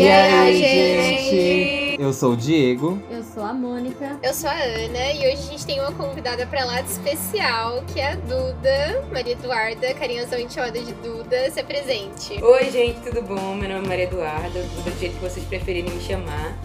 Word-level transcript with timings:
E, 0.00 0.08
aí, 0.08 0.56
gente? 0.56 2.00
Eu 2.00 2.10
sou 2.14 2.32
o 2.32 2.36
Diego. 2.36 2.98
Eu 3.10 3.22
sou 3.22 3.42
a 3.42 3.52
Mônica. 3.52 4.18
Eu 4.22 4.32
sou 4.32 4.48
a 4.48 4.54
Ana 4.54 5.12
e 5.12 5.18
hoje 5.18 5.42
a 5.42 5.50
gente 5.50 5.66
tem 5.66 5.78
uma 5.78 5.92
convidada 5.92 6.46
pra 6.46 6.64
lá 6.64 6.80
de 6.80 6.90
especial, 6.90 7.82
que 7.86 8.00
é 8.00 8.12
a 8.12 8.14
Duda, 8.14 9.04
Maria 9.12 9.34
Eduarda, 9.34 9.92
carinhosamente 9.92 10.54
chamada 10.54 10.80
de 10.80 10.94
Duda. 10.94 11.50
Se 11.50 11.60
apresente. 11.60 12.42
Oi, 12.42 12.70
gente, 12.70 13.00
tudo 13.00 13.20
bom? 13.20 13.54
Meu 13.54 13.68
nome 13.68 13.84
é 13.84 13.88
Maria 13.88 14.04
Eduarda, 14.04 14.48
Duda, 14.48 14.90
do 14.90 14.98
jeito 14.98 15.16
que 15.16 15.22
vocês 15.22 15.44
preferirem 15.44 15.92
me 15.92 16.00
chamar. 16.00 16.56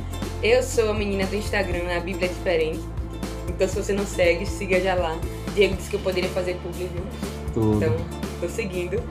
Eu 0.41 0.63
sou 0.63 0.91
a 0.91 0.93
menina 0.93 1.25
do 1.25 1.35
Instagram, 1.35 1.93
a 1.93 1.99
Bíblia 1.99 2.27
é 2.27 2.33
Diferente. 2.33 2.85
Então, 3.49 3.67
se 3.67 3.75
você 3.75 3.91
não 3.91 4.05
segue, 4.05 4.45
siga 4.45 4.79
já 4.79 4.95
lá. 4.95 5.19
Diego 5.53 5.75
disse 5.75 5.89
que 5.89 5.97
eu 5.97 5.99
poderia 5.99 6.29
fazer 6.29 6.55
público? 6.63 6.93
Tudo. 7.53 7.75
Então, 7.75 7.97
tô 8.39 8.47
seguindo. 8.47 9.03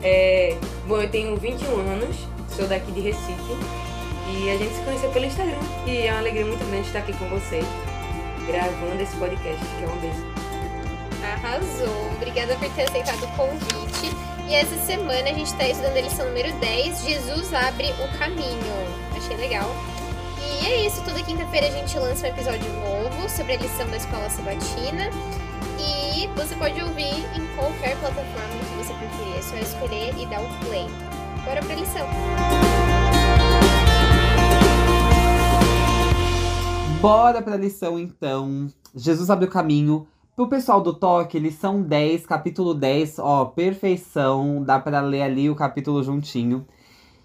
É, 0.00 0.56
bom, 0.86 1.02
eu 1.02 1.10
tenho 1.10 1.36
21 1.36 1.80
anos, 1.80 2.16
sou 2.56 2.66
daqui 2.66 2.90
de 2.92 3.00
Recife. 3.00 3.56
E 4.28 4.50
a 4.50 4.56
gente 4.56 4.74
se 4.74 4.82
conheceu 4.82 5.10
pelo 5.10 5.26
Instagram. 5.26 5.58
E 5.86 6.06
é 6.06 6.10
uma 6.10 6.20
alegria 6.20 6.46
muito 6.46 6.64
grande 6.66 6.86
estar 6.86 7.00
aqui 7.00 7.12
com 7.14 7.28
vocês, 7.28 7.64
gravando 8.46 9.02
esse 9.02 9.16
podcast, 9.16 9.64
que 9.78 9.84
é 9.84 9.86
uma 9.86 9.96
bênção. 9.96 10.24
Arrasou. 11.32 12.12
Obrigada 12.16 12.54
por 12.56 12.68
ter 12.70 12.82
aceitado 12.82 13.24
o 13.24 13.28
convite. 13.36 14.14
E 14.48 14.54
essa 14.54 14.76
semana 14.86 15.30
a 15.30 15.32
gente 15.32 15.46
está 15.46 15.66
estudando 15.66 15.96
a 15.96 16.00
lição 16.02 16.26
número 16.26 16.52
10, 16.58 17.04
Jesus 17.04 17.54
abre 17.54 17.92
o 17.92 18.18
caminho. 18.18 18.60
Achei 19.16 19.36
legal. 19.36 19.74
E 20.38 20.66
é 20.66 20.86
isso, 20.86 21.02
toda 21.02 21.22
quinta-feira 21.22 21.66
a 21.66 21.70
gente 21.70 21.98
lança 21.98 22.26
um 22.26 22.30
episódio 22.30 22.70
novo 22.72 23.28
sobre 23.28 23.54
a 23.54 23.56
lição 23.56 23.88
da 23.88 23.96
escola 23.96 24.28
sabatina. 24.28 25.10
E 25.78 26.26
você 26.36 26.54
pode 26.56 26.80
ouvir 26.80 27.24
em 27.34 27.46
qualquer 27.56 27.96
plataforma 27.96 28.58
que 28.68 28.84
você 28.84 28.92
preferir. 28.94 29.38
É 29.38 29.42
só 29.42 29.56
escolher 29.56 30.14
e 30.18 30.26
dar 30.26 30.40
o 30.40 30.48
play. 30.66 31.13
Bora 31.44 31.62
pra 31.62 31.74
lição. 31.74 32.06
Bora 37.00 37.42
pra 37.42 37.56
lição 37.56 37.98
então. 37.98 38.68
Jesus 38.94 39.28
abre 39.28 39.44
o 39.44 39.50
caminho. 39.50 40.06
Pro 40.34 40.48
pessoal 40.48 40.80
do 40.80 40.94
toque, 40.94 41.38
lição 41.38 41.82
10, 41.82 42.26
capítulo 42.26 42.72
10, 42.72 43.18
ó, 43.18 43.44
perfeição. 43.44 44.64
Dá 44.64 44.80
pra 44.80 45.00
ler 45.00 45.22
ali 45.22 45.50
o 45.50 45.54
capítulo 45.54 46.02
juntinho. 46.02 46.66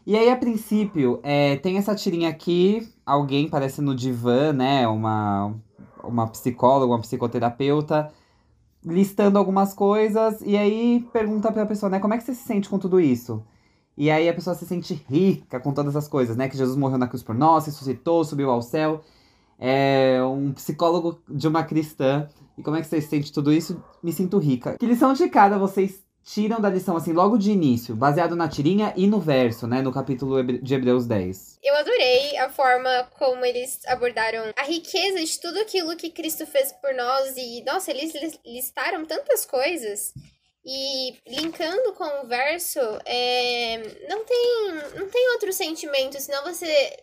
E 0.06 0.17
aí, 0.17 0.30
a 0.30 0.36
princípio, 0.36 1.20
é, 1.23 1.56
tem 1.56 1.78
essa 1.78 1.95
tirinha 1.95 2.30
aqui, 2.30 2.88
alguém 3.06 3.48
parece 3.48 3.81
no 3.81 3.95
divã, 3.95 4.52
né? 4.52 4.88
Uma, 4.88 5.56
uma 6.04 6.28
psicóloga, 6.28 6.94
uma 6.94 7.02
psicoterapeuta, 7.02 8.11
listando 8.83 9.38
algumas 9.38 9.73
coisas, 9.73 10.42
e 10.42 10.58
aí 10.58 11.08
pergunta 11.14 11.52
pra 11.52 11.66
pessoa, 11.66 11.89
né, 11.89 12.00
como 12.00 12.14
é 12.14 12.17
que 12.17 12.23
você 12.23 12.33
se 12.33 12.44
sente 12.44 12.70
com 12.70 12.80
tudo 12.80 13.00
isso? 13.00 13.44
E 14.00 14.09
aí 14.09 14.30
a 14.30 14.33
pessoa 14.33 14.55
se 14.55 14.66
sente 14.66 14.94
rica 15.09 15.59
com 15.59 15.73
todas 15.73 15.94
as 15.94 16.08
coisas, 16.08 16.38
né? 16.38 16.47
Que 16.47 16.55
Jesus 16.55 16.78
morreu 16.78 16.97
na 16.97 17.05
cruz 17.05 17.22
por 17.22 17.36
nós, 17.36 17.66
ressuscitou, 17.66 18.23
subiu 18.23 18.50
ao 18.50 18.61
céu. 18.61 19.02
É 19.59 20.23
um 20.23 20.53
psicólogo 20.53 21.22
de 21.28 21.50
uma 21.50 21.66
cristã. 21.66 22.30
E 22.58 22.64
como 22.64 22.77
é 22.77 22.81
que 22.81 22.88
você 22.88 23.02
se 23.02 23.09
sente 23.09 23.33
tudo 23.33 23.52
isso? 23.52 23.83
Me 24.02 24.14
sinto 24.14 24.38
rica. 24.38 24.77
Que 24.77 24.86
lição 24.86 25.11
de 25.11 25.27
cada 25.27 25.58
vocês 25.58 26.02
tiram 26.23 26.61
da 26.61 26.70
lição, 26.70 26.95
assim, 26.95 27.11
logo 27.11 27.38
de 27.38 27.52
início, 27.52 27.94
baseado 27.94 28.38
na 28.38 28.47
tirinha 28.47 28.94
e 28.95 29.05
no 29.05 29.20
verso, 29.20 29.67
né? 29.67 29.81
No 29.81 29.92
capítulo 29.92 30.42
de 30.44 30.73
Hebreus 30.73 31.05
10. 31.05 31.59
Eu 31.61 31.75
adorei 31.75 32.38
a 32.38 32.50
forma 32.50 32.89
como 33.17 33.44
eles 33.44 33.81
abordaram 33.86 34.44
a 34.58 34.64
riqueza 34.64 35.20
de 35.20 35.39
tudo 35.42 35.59
aquilo 35.59 35.97
que 35.97 36.09
Cristo 36.09 36.45
fez 36.45 36.72
por 36.81 36.94
nós 36.94 37.36
e, 37.36 37.64
nossa, 37.66 37.92
eles 37.92 38.14
listaram 38.45 39.03
tantas 39.05 39.45
coisas. 39.45 40.14
E 40.65 41.17
linkando 41.25 41.93
com 41.93 42.23
o 42.23 42.27
verso, 42.27 42.79
é, 43.05 43.77
não, 44.09 44.25
tem, 44.25 44.71
não 44.95 45.09
tem 45.09 45.31
outro 45.31 45.53
sentimento, 45.53 46.19
senão 46.19 46.43
você 46.43 46.97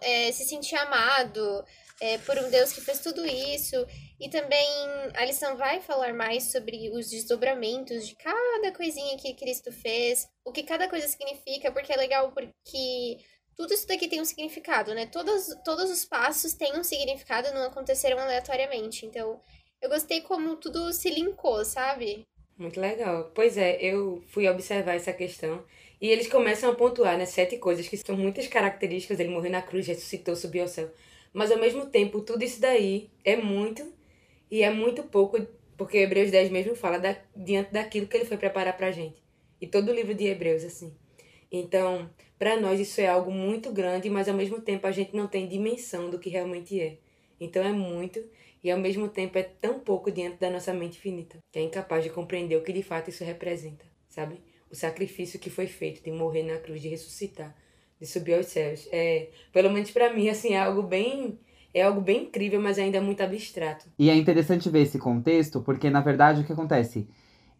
é, 0.00 0.32
se 0.32 0.44
sentir 0.44 0.76
amado 0.76 1.64
é, 2.00 2.18
por 2.18 2.38
um 2.38 2.50
Deus 2.50 2.72
que 2.72 2.80
fez 2.80 3.00
tudo 3.00 3.24
isso. 3.24 3.76
E 4.18 4.28
também 4.28 4.68
a 5.14 5.24
lição 5.24 5.56
vai 5.56 5.80
falar 5.80 6.14
mais 6.14 6.52
sobre 6.52 6.90
os 6.90 7.10
desdobramentos 7.10 8.06
de 8.06 8.14
cada 8.14 8.72
coisinha 8.72 9.16
que 9.18 9.34
Cristo 9.34 9.72
fez, 9.72 10.28
o 10.44 10.52
que 10.52 10.62
cada 10.62 10.88
coisa 10.88 11.08
significa, 11.08 11.72
porque 11.72 11.92
é 11.92 11.96
legal 11.96 12.32
porque 12.32 13.18
tudo 13.56 13.74
isso 13.74 13.86
daqui 13.86 14.08
tem 14.08 14.20
um 14.20 14.24
significado, 14.24 14.94
né? 14.94 15.06
Todos, 15.06 15.48
todos 15.64 15.90
os 15.90 16.04
passos 16.04 16.54
têm 16.54 16.78
um 16.78 16.84
significado, 16.84 17.52
não 17.52 17.64
aconteceram 17.64 18.18
aleatoriamente. 18.18 19.04
Então, 19.04 19.40
eu 19.80 19.88
gostei 19.88 20.20
como 20.20 20.56
tudo 20.56 20.92
se 20.92 21.10
linkou, 21.10 21.64
sabe? 21.64 22.26
Muito 22.58 22.80
legal. 22.80 23.30
Pois 23.34 23.56
é, 23.56 23.78
eu 23.80 24.22
fui 24.28 24.48
observar 24.48 24.94
essa 24.94 25.12
questão 25.12 25.64
e 26.00 26.08
eles 26.08 26.28
começam 26.28 26.70
a 26.70 26.74
pontuar, 26.74 27.16
né, 27.16 27.26
sete 27.26 27.56
coisas 27.58 27.88
que 27.88 27.96
são 27.96 28.16
muitas 28.16 28.46
características. 28.46 29.18
Ele 29.20 29.30
morreu 29.30 29.50
na 29.50 29.62
cruz, 29.62 29.86
ressuscitou, 29.86 30.36
subiu 30.36 30.62
ao 30.62 30.68
céu. 30.68 30.90
Mas 31.32 31.50
ao 31.50 31.58
mesmo 31.58 31.86
tempo, 31.86 32.20
tudo 32.20 32.44
isso 32.44 32.60
daí 32.60 33.10
é 33.24 33.36
muito 33.36 33.92
e 34.50 34.62
é 34.62 34.70
muito 34.70 35.02
pouco, 35.04 35.38
porque 35.76 35.98
Hebreus 35.98 36.30
10 36.30 36.50
mesmo 36.50 36.74
fala 36.74 36.98
da, 36.98 37.16
diante 37.34 37.72
daquilo 37.72 38.06
que 38.06 38.16
ele 38.16 38.26
foi 38.26 38.36
preparar 38.36 38.76
pra 38.76 38.90
gente. 38.90 39.22
E 39.60 39.66
todo 39.66 39.90
o 39.90 39.94
livro 39.94 40.14
de 40.14 40.26
Hebreus, 40.26 40.64
assim. 40.64 40.94
Então, 41.50 42.10
para 42.38 42.60
nós 42.60 42.80
isso 42.80 43.00
é 43.00 43.06
algo 43.06 43.30
muito 43.30 43.72
grande, 43.72 44.10
mas 44.10 44.28
ao 44.28 44.34
mesmo 44.34 44.60
tempo 44.60 44.86
a 44.86 44.90
gente 44.90 45.14
não 45.16 45.26
tem 45.26 45.48
dimensão 45.48 46.10
do 46.10 46.18
que 46.18 46.28
realmente 46.28 46.80
é. 46.80 46.98
Então 47.40 47.62
é 47.62 47.72
muito 47.72 48.22
e 48.62 48.70
ao 48.70 48.78
mesmo 48.78 49.08
tempo 49.08 49.36
é 49.38 49.42
tão 49.42 49.80
pouco 49.80 50.10
diante 50.10 50.38
da 50.38 50.50
nossa 50.50 50.72
mente 50.72 50.98
finita, 50.98 51.38
que 51.50 51.58
é 51.58 51.62
incapaz 51.62 52.04
de 52.04 52.10
compreender 52.10 52.56
o 52.56 52.62
que 52.62 52.72
de 52.72 52.82
fato 52.82 53.10
isso 53.10 53.24
representa, 53.24 53.84
sabe? 54.08 54.40
O 54.70 54.76
sacrifício 54.76 55.38
que 55.38 55.50
foi 55.50 55.66
feito 55.66 56.02
de 56.02 56.10
morrer 56.10 56.44
na 56.44 56.58
cruz, 56.58 56.80
de 56.80 56.88
ressuscitar, 56.88 57.54
de 58.00 58.06
subir 58.06 58.34
aos 58.34 58.46
céus. 58.46 58.88
É, 58.92 59.28
pelo 59.52 59.70
menos 59.70 59.90
para 59.90 60.12
mim, 60.12 60.28
assim, 60.28 60.54
é 60.54 60.60
algo 60.60 60.82
bem 60.82 61.38
é 61.74 61.82
algo 61.82 62.02
bem 62.02 62.24
incrível, 62.24 62.60
mas 62.60 62.78
ainda 62.78 62.98
é 62.98 63.00
muito 63.00 63.22
abstrato. 63.22 63.86
E 63.98 64.10
é 64.10 64.14
interessante 64.14 64.68
ver 64.68 64.82
esse 64.82 64.98
contexto, 64.98 65.62
porque 65.62 65.88
na 65.88 66.02
verdade 66.02 66.42
o 66.42 66.44
que 66.44 66.52
acontece? 66.52 67.08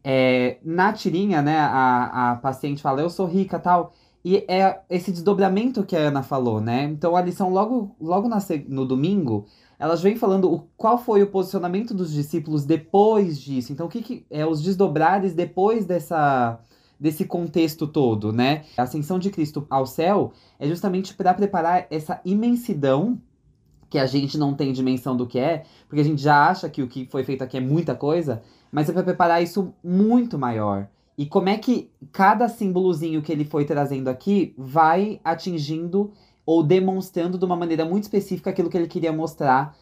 É, 0.04 0.58
na 0.62 0.92
tirinha, 0.92 1.40
né, 1.40 1.56
a, 1.56 2.32
a 2.32 2.36
paciente 2.36 2.82
fala, 2.82 3.00
eu 3.00 3.08
sou 3.08 3.26
rica 3.26 3.58
tal. 3.58 3.94
E 4.24 4.44
é 4.46 4.80
esse 4.88 5.10
desdobramento 5.10 5.82
que 5.84 5.96
a 5.96 6.00
Ana 6.00 6.22
falou, 6.22 6.60
né? 6.60 6.84
Então 6.84 7.16
a 7.16 7.22
lição 7.22 7.50
logo, 7.50 7.96
logo 8.00 8.28
na, 8.28 8.38
no 8.68 8.86
domingo 8.86 9.46
elas 9.82 10.00
vêm 10.00 10.14
falando 10.14 10.48
o, 10.48 10.60
qual 10.76 10.96
foi 10.96 11.24
o 11.24 11.26
posicionamento 11.26 11.92
dos 11.92 12.12
discípulos 12.12 12.64
depois 12.64 13.40
disso. 13.40 13.72
Então, 13.72 13.86
o 13.86 13.88
que, 13.88 14.00
que 14.00 14.24
é 14.30 14.46
os 14.46 14.62
desdobrares 14.62 15.34
depois 15.34 15.84
dessa 15.84 16.60
desse 17.00 17.24
contexto 17.24 17.84
todo, 17.88 18.32
né? 18.32 18.62
A 18.76 18.82
ascensão 18.82 19.18
de 19.18 19.28
Cristo 19.28 19.66
ao 19.68 19.84
céu 19.84 20.32
é 20.56 20.68
justamente 20.68 21.14
para 21.14 21.34
preparar 21.34 21.88
essa 21.90 22.20
imensidão 22.24 23.20
que 23.90 23.98
a 23.98 24.06
gente 24.06 24.38
não 24.38 24.54
tem 24.54 24.72
dimensão 24.72 25.16
do 25.16 25.26
que 25.26 25.40
é, 25.40 25.64
porque 25.88 26.00
a 26.00 26.04
gente 26.04 26.22
já 26.22 26.48
acha 26.48 26.68
que 26.68 26.80
o 26.80 26.86
que 26.86 27.08
foi 27.10 27.24
feito 27.24 27.42
aqui 27.42 27.56
é 27.56 27.60
muita 27.60 27.96
coisa, 27.96 28.40
mas 28.70 28.88
é 28.88 28.92
para 28.92 29.02
preparar 29.02 29.42
isso 29.42 29.74
muito 29.82 30.38
maior. 30.38 30.86
E 31.18 31.26
como 31.26 31.48
é 31.48 31.58
que 31.58 31.90
cada 32.12 32.48
símbolozinho 32.48 33.20
que 33.20 33.32
ele 33.32 33.44
foi 33.44 33.64
trazendo 33.64 34.06
aqui 34.06 34.54
vai 34.56 35.20
atingindo 35.24 36.12
ou 36.44 36.62
demonstrando 36.62 37.38
de 37.38 37.44
uma 37.44 37.56
maneira 37.56 37.84
muito 37.84 38.04
específica 38.04 38.50
aquilo 38.50 38.68
que 38.68 38.76
ele 38.76 38.88
queria 38.88 39.12
mostrar 39.12 39.76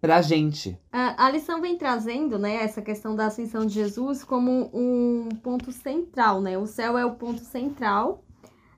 pra 0.00 0.20
gente. 0.20 0.76
A, 0.90 1.30
lição 1.30 1.60
vem 1.60 1.78
trazendo, 1.78 2.36
né, 2.36 2.56
essa 2.56 2.82
questão 2.82 3.14
da 3.14 3.26
ascensão 3.26 3.64
de 3.64 3.72
Jesus 3.72 4.24
como 4.24 4.68
um 4.74 5.28
ponto 5.42 5.70
central, 5.70 6.40
né? 6.40 6.58
O 6.58 6.66
céu 6.66 6.98
é 6.98 7.06
o 7.06 7.12
ponto 7.12 7.40
central 7.40 8.24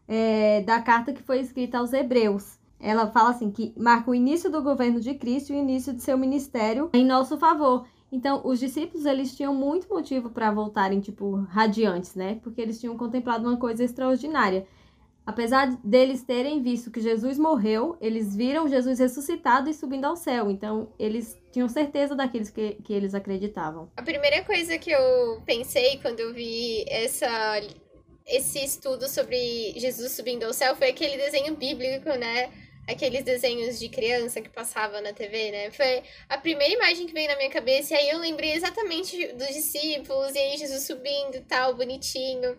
é, 0.06 0.61
da 0.61 0.83
carta 0.83 1.15
que 1.15 1.22
foi 1.22 1.41
escrita 1.41 1.78
aos 1.78 1.95
Hebreus. 1.95 2.59
Ela 2.78 3.06
fala 3.06 3.31
assim 3.31 3.51
que 3.51 3.72
marca 3.75 4.11
o 4.11 4.15
início 4.15 4.51
do 4.51 4.62
governo 4.62 5.01
de 5.01 5.15
Cristo 5.15 5.55
e 5.55 5.56
o 5.56 5.59
início 5.59 5.95
de 5.95 6.03
seu 6.03 6.19
ministério 6.19 6.91
em 6.93 7.06
nosso 7.06 7.39
favor. 7.39 7.87
Então, 8.12 8.43
os 8.45 8.61
discípulos, 8.61 9.06
eles 9.06 9.34
tinham 9.34 9.55
muito 9.55 9.89
motivo 9.89 10.31
para 10.31 10.53
voltarem, 10.53 11.01
tipo, 11.01 11.37
radiantes, 11.49 12.15
né? 12.15 12.39
Porque 12.43 12.61
eles 12.61 12.78
tinham 12.78 12.97
contemplado 12.97 13.49
uma 13.49 13.56
coisa 13.56 13.83
extraordinária. 13.83 14.66
Apesar 15.27 15.75
deles 15.83 16.23
terem 16.23 16.63
visto 16.63 16.91
que 16.91 17.01
Jesus 17.01 17.39
morreu, 17.39 17.97
eles 17.98 18.37
viram 18.37 18.69
Jesus 18.69 18.98
ressuscitado 18.98 19.71
e 19.71 19.75
subindo 19.75 20.04
ao 20.04 20.16
céu. 20.16 20.51
Então, 20.51 20.93
eles 20.98 21.39
tinham 21.51 21.69
certeza 21.69 22.15
daqueles 22.15 22.51
que, 22.51 22.75
que 22.84 22.93
eles 22.93 23.15
acreditavam. 23.15 23.91
A 23.97 24.03
primeira 24.03 24.45
coisa 24.45 24.77
que 24.77 24.91
eu 24.91 25.41
pensei 25.47 25.98
quando 26.03 26.21
eu 26.21 26.34
vi 26.34 26.84
essa, 26.89 27.59
esse 28.27 28.63
estudo 28.63 29.09
sobre 29.09 29.72
Jesus 29.78 30.13
subindo 30.13 30.45
ao 30.45 30.53
céu 30.53 30.77
foi 30.77 30.91
aquele 30.91 31.16
desenho 31.16 31.57
bíblico, 31.57 32.10
né? 32.10 32.51
Aqueles 32.87 33.25
desenhos 33.25 33.78
de 33.78 33.89
criança 33.89 34.43
que 34.43 34.51
passava 34.51 35.01
na 35.01 35.15
TV, 35.15 35.51
né? 35.51 35.71
Foi 35.71 36.03
a 36.28 36.37
primeira 36.37 36.75
imagem 36.75 37.07
que 37.07 37.15
veio 37.15 37.28
na 37.28 37.37
minha 37.37 37.48
cabeça. 37.48 37.95
E 37.95 37.97
aí 37.97 38.10
eu 38.10 38.19
lembrei 38.19 38.53
exatamente 38.53 39.33
dos 39.33 39.48
discípulos, 39.48 40.34
e 40.34 40.39
aí 40.39 40.59
Jesus 40.59 40.83
subindo 40.83 41.37
e 41.37 41.41
tal, 41.41 41.75
bonitinho. 41.75 42.59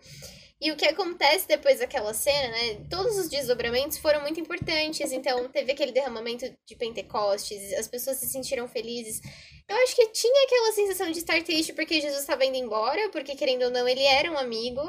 E 0.65 0.71
o 0.71 0.75
que 0.75 0.85
acontece 0.85 1.47
depois 1.47 1.77
daquela 1.77 2.12
cena, 2.12 2.47
né? 2.47 2.81
Todos 2.89 3.19
os 3.19 3.29
desdobramentos 3.29 4.00
foram 4.00 4.21
muito 4.21 4.39
importantes. 4.39 5.12
Então, 5.12 5.47
teve 5.47 5.71
aquele 5.71 5.91
derramamento 5.91 6.44
de 6.65 6.75
Pentecostes, 6.75 7.71
as 7.73 7.88
pessoas 7.88 8.17
se 8.17 8.25
sentiram 8.25 8.67
felizes. 8.67 9.21
Eu 9.69 9.75
acho 9.83 9.95
que 9.95 10.07
tinha 10.07 10.44
aquela 10.44 10.71
sensação 10.71 11.12
de 11.12 11.19
estar 11.19 11.39
triste 11.44 11.71
porque 11.71 12.01
Jesus 12.01 12.21
estava 12.21 12.44
indo 12.45 12.57
embora, 12.57 13.12
porque 13.12 13.35
querendo 13.35 13.65
ou 13.65 13.69
não, 13.69 13.88
ele 13.88 14.01
era 14.01 14.31
um 14.31 14.38
amigo. 14.39 14.81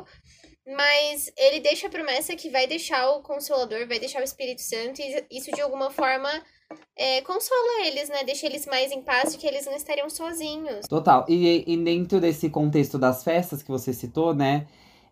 mas 0.67 1.31
ele 1.37 1.61
deixa 1.61 1.87
a 1.87 1.90
promessa 1.90 2.34
que 2.34 2.50
vai 2.50 2.67
deixar 2.67 3.11
o 3.11 3.23
Consolador, 3.23 3.87
vai 3.87 4.00
deixar 4.00 4.20
o 4.20 4.25
Espírito 4.25 4.62
Santo, 4.62 5.00
e 5.00 5.25
isso 5.31 5.52
de 5.52 5.61
alguma 5.61 5.90
forma 5.90 6.28
é, 6.96 7.20
consola 7.20 7.87
eles, 7.87 8.08
né? 8.08 8.25
Deixa 8.25 8.46
eles 8.46 8.67
mais 8.67 8.90
em 8.90 9.00
paz 9.00 9.32
de 9.32 9.38
que 9.38 9.46
eles 9.46 9.64
não 9.67 9.76
estariam 9.76 10.11
sozinhos. 10.11 10.87
Total. 10.88 11.25
E, 11.28 11.64
e 11.73 11.76
dentro 11.76 12.20
desse 12.20 12.50
contexto 12.50 12.99
das 12.99 13.23
festas 13.23 13.62
que 13.62 13.69
você 13.70 13.93
citou, 13.93 14.34
né? 14.34 14.67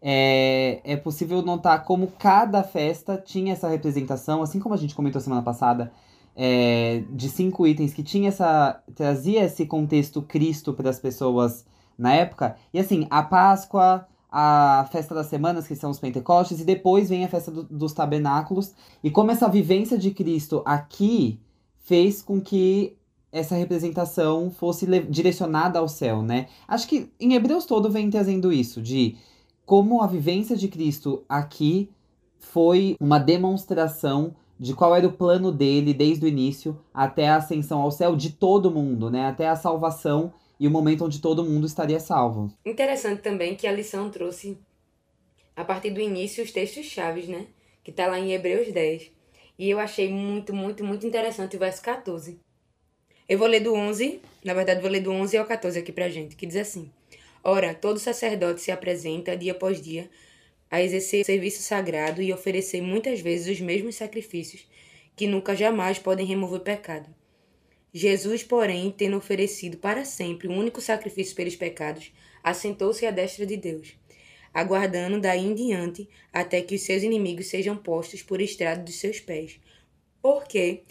É, 0.06 0.82
é 0.84 0.96
possível 0.98 1.40
notar 1.40 1.82
como 1.84 2.08
cada 2.18 2.62
festa 2.62 3.16
tinha 3.16 3.54
essa 3.54 3.68
representação, 3.68 4.42
assim 4.42 4.60
como 4.60 4.74
a 4.74 4.76
gente 4.78 4.94
comentou 4.94 5.18
semana 5.18 5.40
passada, 5.40 5.90
é, 6.36 7.04
de 7.10 7.30
cinco 7.30 7.66
itens 7.66 7.94
que 7.94 8.02
tinha 8.02 8.28
essa. 8.28 8.82
trazia 8.94 9.44
esse 9.44 9.64
contexto 9.64 10.20
Cristo 10.20 10.74
para 10.74 10.90
as 10.90 10.98
pessoas 10.98 11.64
na 11.96 12.12
época. 12.12 12.54
E 12.72 12.78
assim, 12.78 13.06
a 13.08 13.22
Páscoa, 13.22 14.06
a 14.30 14.86
festa 14.92 15.14
das 15.14 15.28
semanas, 15.28 15.66
que 15.66 15.74
são 15.74 15.90
os 15.90 15.98
Pentecostes, 15.98 16.60
e 16.60 16.64
depois 16.64 17.08
vem 17.08 17.24
a 17.24 17.28
festa 17.28 17.50
do, 17.50 17.62
dos 17.62 17.94
tabernáculos. 17.94 18.74
E 19.02 19.10
como 19.10 19.30
essa 19.30 19.48
vivência 19.48 19.96
de 19.96 20.10
Cristo 20.10 20.62
aqui 20.66 21.40
fez 21.78 22.20
com 22.20 22.42
que 22.42 22.94
essa 23.32 23.54
representação 23.54 24.50
fosse 24.50 24.86
direcionada 25.08 25.78
ao 25.78 25.88
céu, 25.88 26.20
né? 26.20 26.46
Acho 26.68 26.86
que 26.86 27.10
em 27.18 27.32
Hebreus 27.34 27.64
todo 27.64 27.90
vem 27.90 28.10
trazendo 28.10 28.52
isso, 28.52 28.82
de 28.82 29.16
como 29.66 30.02
a 30.02 30.06
vivência 30.06 30.56
de 30.56 30.68
Cristo 30.68 31.24
aqui 31.28 31.90
foi 32.38 32.96
uma 33.00 33.18
demonstração 33.18 34.34
de 34.58 34.74
qual 34.74 34.94
era 34.94 35.06
o 35.06 35.12
plano 35.12 35.50
dele 35.50 35.92
desde 35.92 36.24
o 36.24 36.28
início 36.28 36.78
até 36.92 37.28
a 37.28 37.36
ascensão 37.36 37.80
ao 37.80 37.90
céu 37.90 38.14
de 38.14 38.30
todo 38.30 38.70
mundo, 38.70 39.10
né? 39.10 39.26
Até 39.26 39.48
a 39.48 39.56
salvação 39.56 40.32
e 40.60 40.68
o 40.68 40.70
momento 40.70 41.04
onde 41.04 41.20
todo 41.20 41.44
mundo 41.44 41.66
estaria 41.66 41.98
salvo. 41.98 42.52
Interessante 42.64 43.22
também 43.22 43.56
que 43.56 43.66
a 43.66 43.72
lição 43.72 44.10
trouxe, 44.10 44.58
a 45.56 45.64
partir 45.64 45.90
do 45.90 46.00
início, 46.00 46.44
os 46.44 46.52
textos 46.52 46.86
chaves, 46.86 47.26
né? 47.26 47.46
Que 47.82 47.90
tá 47.90 48.06
lá 48.06 48.18
em 48.18 48.32
Hebreus 48.32 48.72
10. 48.72 49.10
E 49.58 49.70
eu 49.70 49.78
achei 49.78 50.08
muito, 50.10 50.54
muito, 50.54 50.84
muito 50.84 51.06
interessante 51.06 51.56
o 51.56 51.58
verso 51.58 51.82
14. 51.82 52.38
Eu 53.28 53.38
vou 53.38 53.48
ler 53.48 53.60
do 53.60 53.74
11, 53.74 54.20
na 54.44 54.52
verdade 54.52 54.80
vou 54.80 54.90
ler 54.90 55.00
do 55.00 55.10
11 55.10 55.36
ao 55.38 55.46
14 55.46 55.78
aqui 55.78 55.92
pra 55.92 56.08
gente, 56.08 56.36
que 56.36 56.46
diz 56.46 56.56
assim: 56.56 56.90
Ora, 57.46 57.74
todo 57.74 57.98
sacerdote 57.98 58.62
se 58.62 58.72
apresenta 58.72 59.36
dia 59.36 59.52
após 59.52 59.78
dia 59.78 60.08
a 60.70 60.82
exercer 60.82 61.26
serviço 61.26 61.62
sagrado 61.62 62.22
e 62.22 62.32
oferecer 62.32 62.80
muitas 62.80 63.20
vezes 63.20 63.54
os 63.54 63.60
mesmos 63.60 63.96
sacrifícios, 63.96 64.66
que 65.14 65.26
nunca 65.26 65.54
jamais 65.54 65.98
podem 65.98 66.24
remover 66.24 66.60
pecado. 66.60 67.14
Jesus, 67.92 68.42
porém, 68.42 68.90
tendo 68.90 69.18
oferecido 69.18 69.76
para 69.76 70.06
sempre 70.06 70.48
o 70.48 70.52
um 70.52 70.58
único 70.58 70.80
sacrifício 70.80 71.36
pelos 71.36 71.54
pecados, 71.54 72.12
assentou-se 72.42 73.04
à 73.04 73.10
destra 73.10 73.44
de 73.44 73.58
Deus, 73.58 73.94
aguardando 74.52 75.20
daí 75.20 75.44
em 75.44 75.54
diante 75.54 76.08
até 76.32 76.62
que 76.62 76.74
os 76.74 76.80
seus 76.80 77.02
inimigos 77.02 77.48
sejam 77.48 77.76
postos 77.76 78.22
por 78.22 78.40
estrado 78.40 78.84
dos 78.84 78.96
seus 78.96 79.20
pés. 79.20 79.60
Porque, 80.22 80.82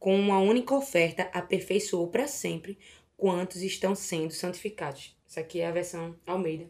com 0.00 0.18
uma 0.18 0.40
única 0.40 0.74
oferta, 0.74 1.30
aperfeiçoou 1.32 2.08
para 2.08 2.26
sempre 2.26 2.76
quantos 3.16 3.62
estão 3.62 3.94
sendo 3.94 4.32
santificados. 4.32 5.16
Isso 5.32 5.40
aqui 5.40 5.62
é 5.62 5.66
a 5.66 5.72
versão 5.72 6.14
Almeida, 6.26 6.68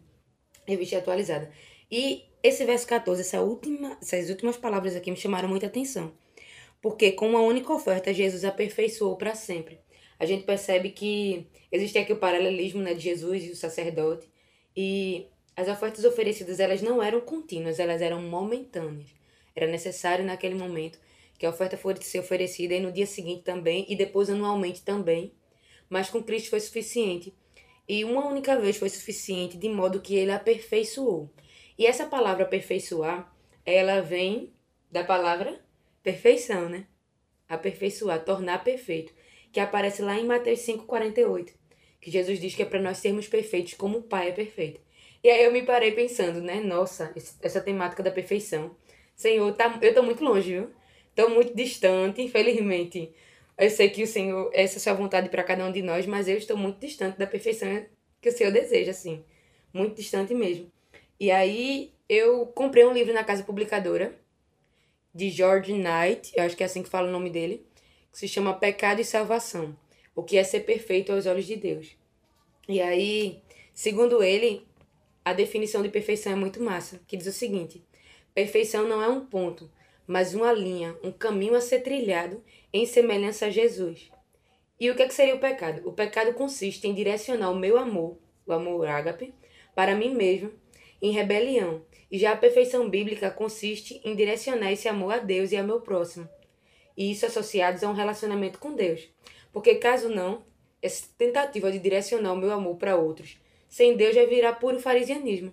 revista 0.65 0.97
atualizada. 0.97 1.51
E 1.91 2.23
esse 2.45 2.65
verso 2.65 2.87
14, 2.87 3.21
essa 3.21 3.41
última, 3.41 3.99
essas 4.01 4.31
últimas 4.31 4.57
palavras 4.57 4.95
aqui 4.95 5.11
me 5.11 5.17
chamaram 5.17 5.49
muita 5.49 5.67
atenção 5.67 6.13
porque 6.83 7.13
com 7.13 7.29
uma 7.29 7.41
única 7.41 7.73
oferta 7.73 8.13
Jesus 8.13 8.45
aperfeiçoou 8.45 9.17
para 9.17 9.37
sempre. 9.37 9.79
A 10.19 10.27
gente 10.27 10.45
percebe 10.45 10.91
que 10.91 11.47
existe 11.71 11.97
aqui 11.97 12.13
o 12.13 12.19
paralelismo 12.19 12.83
né, 12.83 12.93
de 12.93 13.01
Jesus 13.01 13.45
e 13.45 13.51
o 13.51 13.57
sacerdote, 13.57 14.29
e 14.77 15.27
as 15.57 15.69
ofertas 15.69 16.05
oferecidas 16.05 16.59
elas 16.59 16.83
não 16.83 17.03
eram 17.03 17.21
contínuas, 17.21 17.79
elas 17.79 18.01
eram 18.01 18.21
momentâneas. 18.23 19.11
Era 19.55 19.67
necessário 19.67 20.25
naquele 20.25 20.55
momento 20.55 20.99
que 21.37 21.47
a 21.47 21.51
oferta 21.51 21.77
fosse 21.77 22.19
oferecida 22.19 22.75
e 22.75 22.81
no 22.81 22.93
dia 22.93 23.07
seguinte 23.07 23.43
também, 23.43 23.85
e 23.89 23.97
depois 23.97 24.31
anualmente 24.31 24.83
também. 24.83 25.33
Mas 25.89 26.09
com 26.09 26.23
Cristo 26.23 26.51
foi 26.51 26.61
suficiente. 26.61 27.35
E 27.93 28.07
uma 28.07 28.27
única 28.27 28.59
vez 28.59 28.79
foi 28.79 28.89
suficiente, 28.89 29.59
de 29.59 29.69
modo 29.69 30.01
que 30.01 30.17
ele 30.17 30.33
aperfeiçoou. 30.33 31.31
E 31.79 31.85
essa 31.85 32.07
palavra 32.07 32.45
aperfeiçoar, 32.45 33.31
ela 33.67 34.01
vem 34.01 34.51
da 34.91 35.05
palavra 35.05 35.63
perfeição, 36.03 36.71
né? 36.71 36.87
Aperfeiçoar, 37.47 38.25
tornar 38.25 38.65
perfeito, 38.65 39.13
que 39.53 39.61
aparece 39.61 40.01
lá 40.01 40.19
em 40.19 40.25
Mateus 40.25 40.61
5:48, 40.61 41.53
que 42.01 42.11
Jesus 42.11 42.41
diz 42.41 42.55
que 42.55 42.63
é 42.63 42.65
para 42.65 42.81
nós 42.81 42.97
sermos 42.97 43.29
perfeitos 43.29 43.75
como 43.75 43.99
o 43.99 44.03
Pai 44.03 44.31
é 44.31 44.33
perfeito. 44.33 44.81
E 45.23 45.29
aí 45.29 45.45
eu 45.45 45.53
me 45.53 45.61
parei 45.61 45.93
pensando, 45.93 46.41
né? 46.41 46.63
Nossa, 46.63 47.13
essa 47.43 47.61
temática 47.61 48.03
da 48.03 48.11
perfeição. 48.11 48.75
Senhor, 49.15 49.53
tá, 49.53 49.79
eu 49.83 49.93
tô 49.93 50.03
muito 50.03 50.25
longe, 50.25 50.51
viu? 50.51 50.71
Tô 51.15 51.29
muito 51.29 51.55
distante, 51.55 52.23
infelizmente. 52.23 53.13
Eu 53.63 53.71
sei 53.71 53.89
que 53.89 54.03
o 54.03 54.07
Senhor, 54.09 54.51
essa 54.53 54.75
é 54.75 54.79
a 54.79 54.81
sua 54.81 54.93
vontade 54.93 55.29
para 55.29 55.45
cada 55.45 55.65
um 55.65 55.71
de 55.71 55.83
nós, 55.83 56.05
mas 56.05 56.27
eu 56.27 56.37
estou 56.37 56.57
muito 56.57 56.81
distante 56.81 57.17
da 57.17 57.29
perfeição 57.29 57.87
que 58.21 58.29
o 58.29 58.33
Senhor 58.33 58.53
deseja, 58.53 58.91
assim. 58.91 59.25
Muito 59.73 59.95
distante 59.95 60.35
mesmo. 60.35 60.69
E 61.21 61.31
aí 61.31 61.93
eu 62.09 62.45
comprei 62.47 62.85
um 62.85 62.93
livro 62.93 63.15
na 63.15 63.23
casa 63.23 63.45
publicadora 63.45 64.19
de 65.15 65.31
George 65.31 65.75
Knight, 65.75 66.33
eu 66.35 66.43
acho 66.43 66.57
que 66.57 66.65
é 66.65 66.67
assim 66.67 66.83
que 66.83 66.89
fala 66.89 67.09
o 67.09 67.13
nome 67.13 67.31
dele, 67.31 67.65
que 68.11 68.19
se 68.19 68.27
chama 68.27 68.53
Pecado 68.53 69.01
e 69.01 69.05
Salvação, 69.05 69.77
o 70.13 70.25
que 70.25 70.37
é 70.37 70.43
ser 70.43 70.61
perfeito 70.61 71.13
aos 71.13 71.27
olhos 71.27 71.47
de 71.47 71.55
Deus. 71.55 71.97
E 72.69 72.81
aí, 72.81 73.41
segundo 73.73 74.25
ele, 74.25 74.67
a 75.25 75.33
definição 75.33 75.85
de 75.85 75.89
perfeição 75.89 76.33
é 76.33 76.37
muito 76.37 76.61
massa, 76.61 77.01
que 77.07 77.17
diz 77.17 77.29
o 77.29 77.33
seguinte: 77.33 77.81
perfeição 78.35 78.89
não 78.89 79.01
é 79.01 79.09
um 79.09 79.25
ponto, 79.25 79.71
mas 80.05 80.35
uma 80.35 80.53
linha, 80.53 80.97
um 81.05 81.13
caminho 81.13 81.55
a 81.55 81.61
ser 81.61 81.79
trilhado 81.81 82.43
em 82.73 82.87
semelhança 82.87 83.47
a 83.47 83.51
Jesus. 83.51 84.11
E 84.81 84.91
o 84.91 84.97
que, 84.97 85.03
é 85.03 85.07
que 85.07 85.15
seria 85.15 85.35
o 85.35 85.41
pecado? 85.41 85.87
O 85.89 85.93
pecado 85.93 86.33
consiste 86.35 86.89
em 86.89 86.95
direcionar 86.95 87.51
o 87.51 87.59
meu 87.59 87.79
amor, 87.79 88.19
o 88.47 88.53
amor 88.53 88.87
ágape, 88.87 89.35
para 89.75 89.95
mim 89.95 90.15
mesmo, 90.15 90.53
em 91.01 91.13
rebelião, 91.13 91.85
e 92.11 92.19
já 92.19 92.33
a 92.33 92.37
perfeição 92.37 92.89
bíblica 92.89 93.31
consiste 93.31 94.01
em 94.05 94.15
direcionar 94.15 94.73
esse 94.73 94.89
amor 94.89 95.15
a 95.15 95.19
Deus 95.19 95.53
e 95.53 95.57
ao 95.57 95.65
meu 95.65 95.81
próximo. 95.81 96.29
E 96.97 97.11
isso 97.11 97.25
associados 97.27 97.83
a 97.83 97.89
um 97.89 97.95
relacionamento 97.95 98.59
com 98.59 98.75
Deus. 98.75 99.09
Porque 99.53 99.77
caso 99.77 100.09
não, 100.09 100.45
essa 100.81 101.07
tentativa 101.17 101.71
de 101.71 101.79
direcionar 101.79 102.33
o 102.33 102.37
meu 102.37 102.51
amor 102.51 102.77
para 102.77 102.97
outros, 102.97 103.39
sem 103.69 103.97
Deus 103.97 104.15
já 104.15 104.25
virá 104.27 104.53
puro 104.53 104.81
farisianismo. 104.81 105.53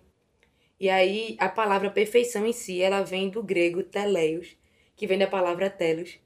E 0.79 0.89
aí 0.89 1.35
a 1.39 1.49
palavra 1.49 1.89
perfeição 1.89 2.45
em 2.45 2.53
si, 2.53 2.81
ela 2.81 3.03
vem 3.03 3.29
do 3.29 3.43
grego 3.43 3.83
teleios, 3.83 4.57
que 4.95 5.05
vem 5.05 5.17
da 5.17 5.27
palavra 5.27 5.69
telos, 5.69 6.17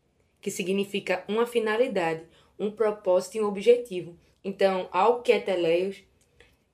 que 0.43 0.51
significa 0.51 1.23
uma 1.27 1.47
finalidade, 1.47 2.21
um 2.59 2.69
propósito 2.69 3.37
e 3.37 3.41
um 3.41 3.47
objetivo. 3.47 4.15
Então, 4.43 4.89
algo 4.91 5.21
que 5.21 5.31
é 5.31 5.39
teleios 5.39 6.03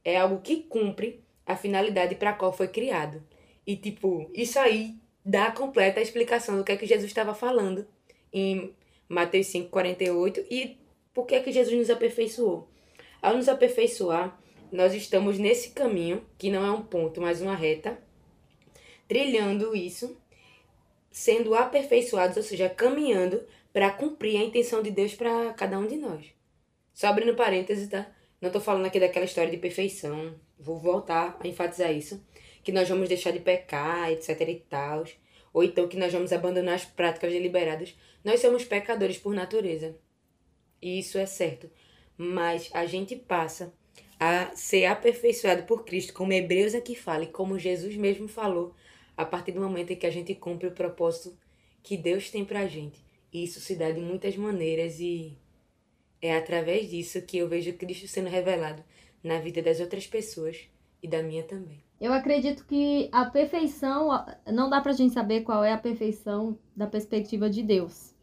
é 0.03 0.17
algo 0.17 0.41
que 0.41 0.63
cumpre 0.63 1.23
a 1.45 1.55
finalidade 1.55 2.15
para 2.15 2.31
a 2.31 2.33
qual 2.33 2.51
foi 2.51 2.67
criado. 2.67 3.23
E, 3.67 3.75
tipo, 3.75 4.27
isso 4.33 4.57
aí 4.57 4.95
dá 5.23 5.51
completa 5.51 6.01
explicação 6.01 6.57
do 6.57 6.63
que 6.63 6.71
é 6.71 6.77
que 6.77 6.87
Jesus 6.87 7.05
estava 7.05 7.35
falando 7.35 7.87
em 8.33 8.73
Mateus 9.07 9.45
5,48 9.47 10.47
e 10.49 10.77
por 11.13 11.27
que 11.27 11.35
é 11.35 11.39
que 11.39 11.51
Jesus 11.51 11.77
nos 11.77 11.91
aperfeiçoou. 11.91 12.67
Ao 13.21 13.35
nos 13.35 13.47
aperfeiçoar, 13.47 14.35
nós 14.71 14.95
estamos 14.95 15.37
nesse 15.37 15.71
caminho, 15.71 16.25
que 16.39 16.49
não 16.49 16.65
é 16.65 16.71
um 16.71 16.81
ponto, 16.81 17.21
mas 17.21 17.39
uma 17.39 17.55
reta, 17.55 18.01
trilhando 19.07 19.75
isso, 19.75 20.17
sendo 21.11 21.53
aperfeiçoados, 21.53 22.37
ou 22.37 22.43
seja, 22.43 22.69
caminhando 22.69 23.45
para 23.71 23.91
cumprir 23.91 24.37
a 24.37 24.43
intenção 24.43 24.81
de 24.81 24.91
Deus 24.91 25.13
para 25.13 25.53
cada 25.53 25.77
um 25.77 25.87
de 25.87 25.97
nós. 25.97 26.25
Só 26.93 27.07
abrindo 27.07 27.35
parênteses, 27.35 27.87
tá? 27.89 28.11
Não 28.41 28.47
estou 28.47 28.61
falando 28.61 28.85
aqui 28.85 28.99
daquela 28.99 29.25
história 29.25 29.51
de 29.51 29.57
perfeição, 29.57 30.35
vou 30.57 30.79
voltar 30.79 31.37
a 31.39 31.47
enfatizar 31.47 31.91
isso 31.91 32.23
que 32.63 32.71
nós 32.71 32.87
vamos 32.87 33.09
deixar 33.09 33.31
de 33.31 33.39
pecar, 33.39 34.11
etc 34.11 34.41
e 34.41 34.55
tal, 34.69 35.03
ou 35.53 35.63
então 35.63 35.87
que 35.87 35.97
nós 35.97 36.11
vamos 36.11 36.31
abandonar 36.31 36.75
as 36.75 36.85
práticas 36.85 37.31
deliberadas. 37.31 37.95
Nós 38.23 38.41
somos 38.41 38.63
pecadores 38.65 39.17
por 39.17 39.33
natureza. 39.33 39.97
E 40.81 40.99
isso 40.99 41.17
é 41.17 41.25
certo. 41.25 41.69
Mas 42.17 42.69
a 42.73 42.85
gente 42.85 43.15
passa 43.15 43.73
a 44.19 44.51
ser 44.55 44.85
aperfeiçoado 44.85 45.63
por 45.63 45.85
Cristo, 45.85 46.13
como 46.13 46.33
Hebreus 46.33 46.75
aqui 46.75 46.93
fala, 46.93 47.23
e 47.23 47.27
como 47.27 47.57
Jesus 47.57 47.95
mesmo 47.95 48.27
falou, 48.27 48.75
a 49.15 49.25
partir 49.25 49.53
do 49.53 49.61
momento 49.61 49.91
em 49.91 49.95
que 49.95 50.05
a 50.05 50.11
gente 50.11 50.35
cumpre 50.35 50.67
o 50.67 50.71
propósito 50.71 51.37
que 51.81 51.95
Deus 51.95 52.29
tem 52.29 52.43
pra 52.43 52.67
gente. 52.67 53.01
E 53.31 53.43
isso 53.43 53.59
se 53.59 53.75
dá 53.75 53.91
de 53.91 54.01
muitas 54.01 54.35
maneiras 54.35 54.99
e 54.99 55.37
é 56.21 56.35
através 56.35 56.89
disso 56.89 57.21
que 57.21 57.37
eu 57.37 57.47
vejo 57.47 57.73
Cristo 57.73 58.07
sendo 58.07 58.29
revelado 58.29 58.83
na 59.23 59.39
vida 59.39 59.61
das 59.61 59.79
outras 59.79 60.07
pessoas 60.07 60.67
e 61.01 61.07
da 61.07 61.21
minha 61.23 61.43
também. 61.43 61.83
Eu 61.99 62.13
acredito 62.13 62.65
que 62.65 63.09
a 63.11 63.25
perfeição, 63.25 64.09
não 64.47 64.69
dá 64.69 64.79
pra 64.81 64.93
gente 64.93 65.13
saber 65.13 65.41
qual 65.41 65.63
é 65.63 65.73
a 65.73 65.77
perfeição 65.77 66.57
da 66.75 66.87
perspectiva 66.87 67.49
de 67.49 67.61
Deus. 67.61 68.15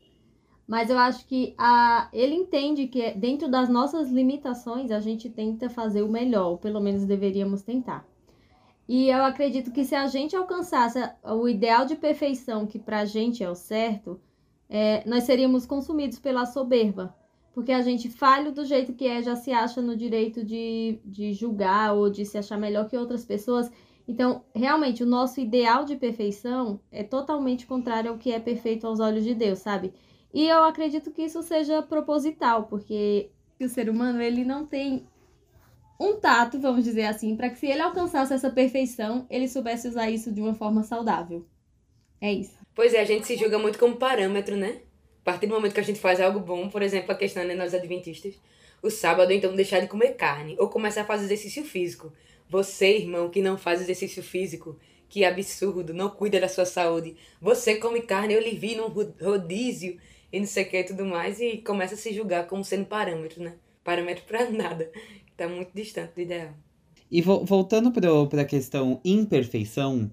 Mas 0.67 0.91
eu 0.91 0.99
acho 0.99 1.27
que 1.27 1.55
a, 1.57 2.09
ele 2.13 2.35
entende 2.35 2.89
que 2.89 3.13
dentro 3.13 3.49
das 3.49 3.69
nossas 3.69 4.11
limitações 4.11 4.91
a 4.91 4.99
gente 4.99 5.31
tenta 5.31 5.69
fazer 5.69 6.03
o 6.03 6.09
melhor, 6.09 6.51
ou 6.53 6.59
pelo 6.59 6.81
menos 6.81 7.05
deveríamos 7.05 7.63
tentar. 7.63 8.05
E 8.89 9.09
eu 9.09 9.25
acredito 9.25 9.71
que 9.71 9.85
se 9.85 9.95
a 9.95 10.07
gente 10.07 10.35
alcançasse 10.35 10.99
o 11.23 11.49
ideal 11.49 11.85
de 11.85 11.97
perfeição 11.97 12.67
que 12.67 12.79
pra 12.79 13.05
gente 13.05 13.45
é 13.45 13.51
o 13.51 13.55
certo, 13.55 14.21
é, 14.69 15.03
nós 15.09 15.25
seríamos 15.25 15.67
consumidos 15.67 16.19
pela 16.19 16.47
soberba. 16.47 17.15
Porque 17.55 17.73
a 17.73 17.81
gente 17.81 18.11
falho 18.11 18.53
do 18.53 18.65
jeito 18.65 18.93
que 18.93 19.07
é, 19.07 19.23
já 19.23 19.35
se 19.35 19.51
acha 19.51 19.81
no 19.81 19.97
direito 19.97 20.45
de, 20.45 21.01
de 21.05 21.33
julgar 21.33 21.95
ou 21.95 22.11
de 22.11 22.25
se 22.27 22.37
achar 22.37 22.59
melhor 22.59 22.89
que 22.89 22.97
outras 22.97 23.25
pessoas. 23.25 23.71
Então, 24.07 24.45
realmente, 24.55 25.03
o 25.03 25.07
nosso 25.07 25.41
ideal 25.41 25.85
de 25.85 25.97
perfeição 25.97 26.81
é 26.93 27.03
totalmente 27.03 27.67
contrário 27.67 28.11
ao 28.11 28.19
que 28.19 28.31
é 28.31 28.39
perfeito 28.39 28.87
aos 28.87 29.01
olhos 29.01 29.25
de 29.25 29.35
Deus, 29.35 29.61
sabe? 29.61 29.93
E 30.35 30.47
eu 30.47 30.65
acredito 30.65 31.11
que 31.11 31.23
isso 31.23 31.43
seja 31.43 31.83
proposital, 31.83 32.65
porque 32.65 33.31
o 33.59 33.69
ser 33.69 33.89
humano 33.89 34.21
ele 34.21 34.45
não 34.45 34.67
tem 34.67 35.07
um 35.99 36.21
tato, 36.21 36.61
vamos 36.61 36.85
dizer 36.85 37.07
assim, 37.07 37.35
para 37.37 37.49
que 37.49 37.59
se 37.59 37.67
ele 37.67 37.81
alcançasse 37.81 38.35
essa 38.35 38.51
perfeição, 38.51 39.27
ele 39.31 39.49
soubesse 39.49 39.89
usar 39.89 40.11
isso 40.11 40.31
de 40.31 40.43
uma 40.43 40.53
forma 40.53 40.83
saudável. 40.83 41.47
É 42.21 42.31
isso. 42.33 42.66
Pois 42.77 42.93
é, 42.93 43.01
a 43.01 43.05
gente 43.07 43.27
se 43.27 43.39
julga 43.39 43.59
muito 43.59 43.79
como 43.79 43.97
parâmetro, 43.97 44.55
né? 44.55 44.83
A 45.23 45.25
partir 45.25 45.47
do 45.47 45.55
momento 45.55 45.73
que 45.73 45.81
a 45.81 45.83
gente 45.83 45.99
faz 45.99 46.21
algo 46.21 46.39
bom, 46.39 46.69
por 46.69 46.83
exemplo, 46.83 47.11
a 47.11 47.15
questão 47.15 47.43
né, 47.43 47.55
nós 47.55 47.73
adventistas, 47.73 48.35
o 48.83 48.91
sábado, 48.91 49.33
então 49.33 49.57
deixar 49.57 49.81
de 49.81 49.89
comer 49.89 50.11
carne 50.11 50.55
ou 50.59 50.69
começar 50.69 51.01
a 51.01 51.07
fazer 51.07 51.25
exercício 51.25 51.65
físico. 51.65 52.13
Você, 52.51 52.99
irmão, 52.99 53.31
que 53.31 53.41
não 53.41 53.57
faz 53.57 53.81
exercício 53.81 54.23
físico, 54.23 54.79
que 55.09 55.25
absurdo, 55.25 55.95
não 55.95 56.11
cuida 56.11 56.39
da 56.39 56.49
sua 56.49 56.67
saúde. 56.67 57.17
Você 57.41 57.77
come 57.77 58.03
carne, 58.03 58.35
eu 58.35 58.43
lhe 58.43 58.55
vi 58.55 58.77
num 58.77 58.89
rodízio 58.89 59.97
e 60.31 60.39
não 60.39 60.47
sei 60.47 60.65
o 60.65 60.69
que 60.69 60.79
e 60.79 60.85
tudo 60.85 61.07
mais, 61.07 61.41
e 61.41 61.57
começa 61.57 61.95
a 61.95 61.99
se 61.99 62.13
julgar 62.13 62.47
como 62.47 62.63
sendo 62.63 62.85
parâmetro, 62.85 63.43
né? 63.43 63.55
Parâmetro 63.83 64.25
para 64.25 64.49
nada. 64.53 64.93
Tá 65.35 65.49
muito 65.49 65.71
distante 65.75 66.13
do 66.15 66.21
ideal. 66.21 66.53
E 67.11 67.23
vo 67.23 67.43
voltando 67.43 67.91
para 67.91 68.43
a 68.43 68.45
questão 68.45 69.01
imperfeição, 69.03 70.11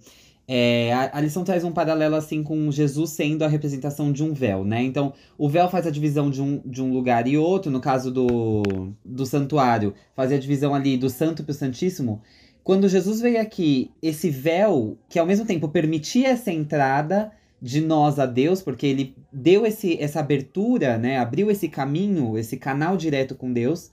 é, 0.47 0.91
a, 0.91 1.17
a, 1.17 1.21
lição 1.21 1.43
traz 1.43 1.63
um 1.63 1.71
paralelo 1.71 2.15
assim 2.15 2.43
com 2.43 2.69
Jesus 2.69 3.11
sendo 3.11 3.43
a 3.43 3.47
representação 3.47 4.11
de 4.11 4.23
um 4.23 4.33
véu, 4.33 4.65
né? 4.65 4.83
Então, 4.83 5.13
o 5.37 5.47
véu 5.47 5.69
faz 5.69 5.87
a 5.87 5.91
divisão 5.91 6.29
de 6.29 6.41
um, 6.41 6.61
de 6.65 6.81
um 6.81 6.91
lugar 6.91 7.27
e 7.27 7.37
outro, 7.37 7.71
no 7.71 7.79
caso 7.79 8.11
do, 8.11 8.61
do 9.05 9.25
santuário, 9.25 9.93
fazia 10.13 10.35
a 10.35 10.39
divisão 10.39 10.75
ali 10.75 10.97
do 10.97 11.09
santo 11.09 11.43
para 11.43 11.51
o 11.51 11.55
santíssimo. 11.55 12.21
Quando 12.61 12.89
Jesus 12.89 13.21
veio 13.21 13.39
aqui, 13.39 13.91
esse 14.01 14.29
véu, 14.29 14.97
que 15.09 15.17
ao 15.17 15.25
mesmo 15.25 15.45
tempo 15.45 15.69
permitia 15.69 16.29
essa 16.29 16.51
entrada 16.51 17.31
de 17.61 17.79
nós 17.79 18.19
a 18.19 18.25
Deus, 18.25 18.61
porque 18.61 18.85
ele 18.85 19.15
deu 19.31 19.65
esse, 19.65 19.97
essa 20.01 20.19
abertura, 20.19 20.97
né? 20.97 21.19
Abriu 21.19 21.49
esse 21.49 21.69
caminho, 21.69 22.37
esse 22.37 22.57
canal 22.57 22.97
direto 22.97 23.33
com 23.35 23.53
Deus, 23.53 23.91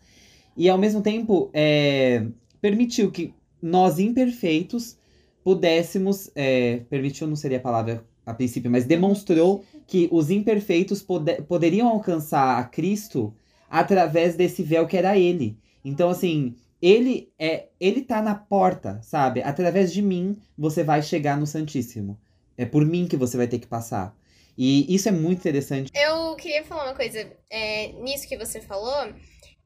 e 0.57 0.69
ao 0.69 0.76
mesmo 0.76 1.00
tempo 1.00 1.49
é, 1.54 2.26
permitiu 2.61 3.12
que 3.12 3.33
nós 3.62 4.00
imperfeitos 4.00 4.99
pudéssemos. 5.44 6.30
É, 6.35 6.78
permitiu 6.88 7.26
não 7.26 7.37
seria 7.37 7.59
a 7.59 7.62
palavra 7.62 8.04
a 8.25 8.35
princípio, 8.35 8.70
mas 8.70 8.85
demonstrou 8.85 9.64
que 9.87 10.09
os 10.12 10.30
imperfeitos 10.30 11.02
pode, 11.02 11.42
poderiam 11.42 11.88
alcançar 11.88 12.59
a 12.59 12.64
Cristo 12.64 13.35
através 13.68 14.37
desse 14.37 14.62
véu 14.62 14.87
que 14.87 14.97
era 14.97 15.18
ele. 15.18 15.59
Então, 15.85 16.11
assim, 16.11 16.54
ele 16.80 17.32
é 17.38 17.68
ele 17.78 18.02
tá 18.02 18.23
na 18.23 18.35
porta, 18.35 19.00
sabe? 19.02 19.42
Através 19.42 19.92
de 19.92 20.02
mim 20.02 20.37
você 20.56 20.82
vai 20.82 21.02
chegar 21.02 21.38
no 21.38 21.47
Santíssimo. 21.47 22.18
É 22.56 22.64
por 22.64 22.85
mim 22.85 23.06
que 23.06 23.16
você 23.16 23.37
vai 23.37 23.47
ter 23.47 23.59
que 23.59 23.66
passar. 23.66 24.14
E 24.56 24.94
isso 24.94 25.09
é 25.09 25.12
muito 25.12 25.38
interessante. 25.38 25.90
Eu 25.94 26.37
queria 26.37 26.62
falar 26.64 26.85
uma 26.85 26.94
coisa 26.94 27.26
é, 27.49 27.92
nisso 28.02 28.28
que 28.28 28.37
você 28.37 28.61
falou. 28.61 29.12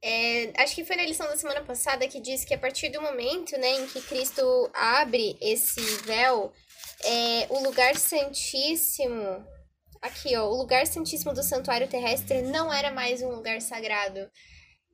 É, 0.06 0.52
acho 0.62 0.74
que 0.74 0.84
foi 0.84 0.96
na 0.96 1.06
lição 1.06 1.26
da 1.26 1.34
semana 1.34 1.62
passada 1.62 2.06
que 2.06 2.20
diz 2.20 2.44
que 2.44 2.52
a 2.52 2.58
partir 2.58 2.90
do 2.90 3.00
momento 3.00 3.56
né, 3.56 3.70
em 3.70 3.86
que 3.86 4.02
Cristo 4.02 4.70
abre 4.74 5.34
esse 5.40 5.80
véu, 6.04 6.52
é, 7.02 7.46
o 7.48 7.58
lugar 7.60 7.96
santíssimo, 7.96 9.42
aqui 10.02 10.36
ó, 10.36 10.46
o 10.46 10.58
lugar 10.58 10.86
santíssimo 10.86 11.32
do 11.32 11.42
santuário 11.42 11.88
terrestre 11.88 12.42
não 12.42 12.70
era 12.70 12.90
mais 12.90 13.22
um 13.22 13.30
lugar 13.30 13.62
sagrado. 13.62 14.30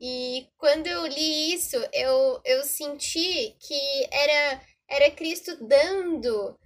E 0.01 0.47
quando 0.57 0.87
eu 0.87 1.05
li 1.09 1.55
isso, 1.55 1.77
eu, 1.93 2.41
eu 2.45 2.63
senti 2.63 3.57
que 3.59 4.09
era, 4.13 4.63
era 4.89 5.11
Cristo 5.11 5.59
dando 5.67 6.57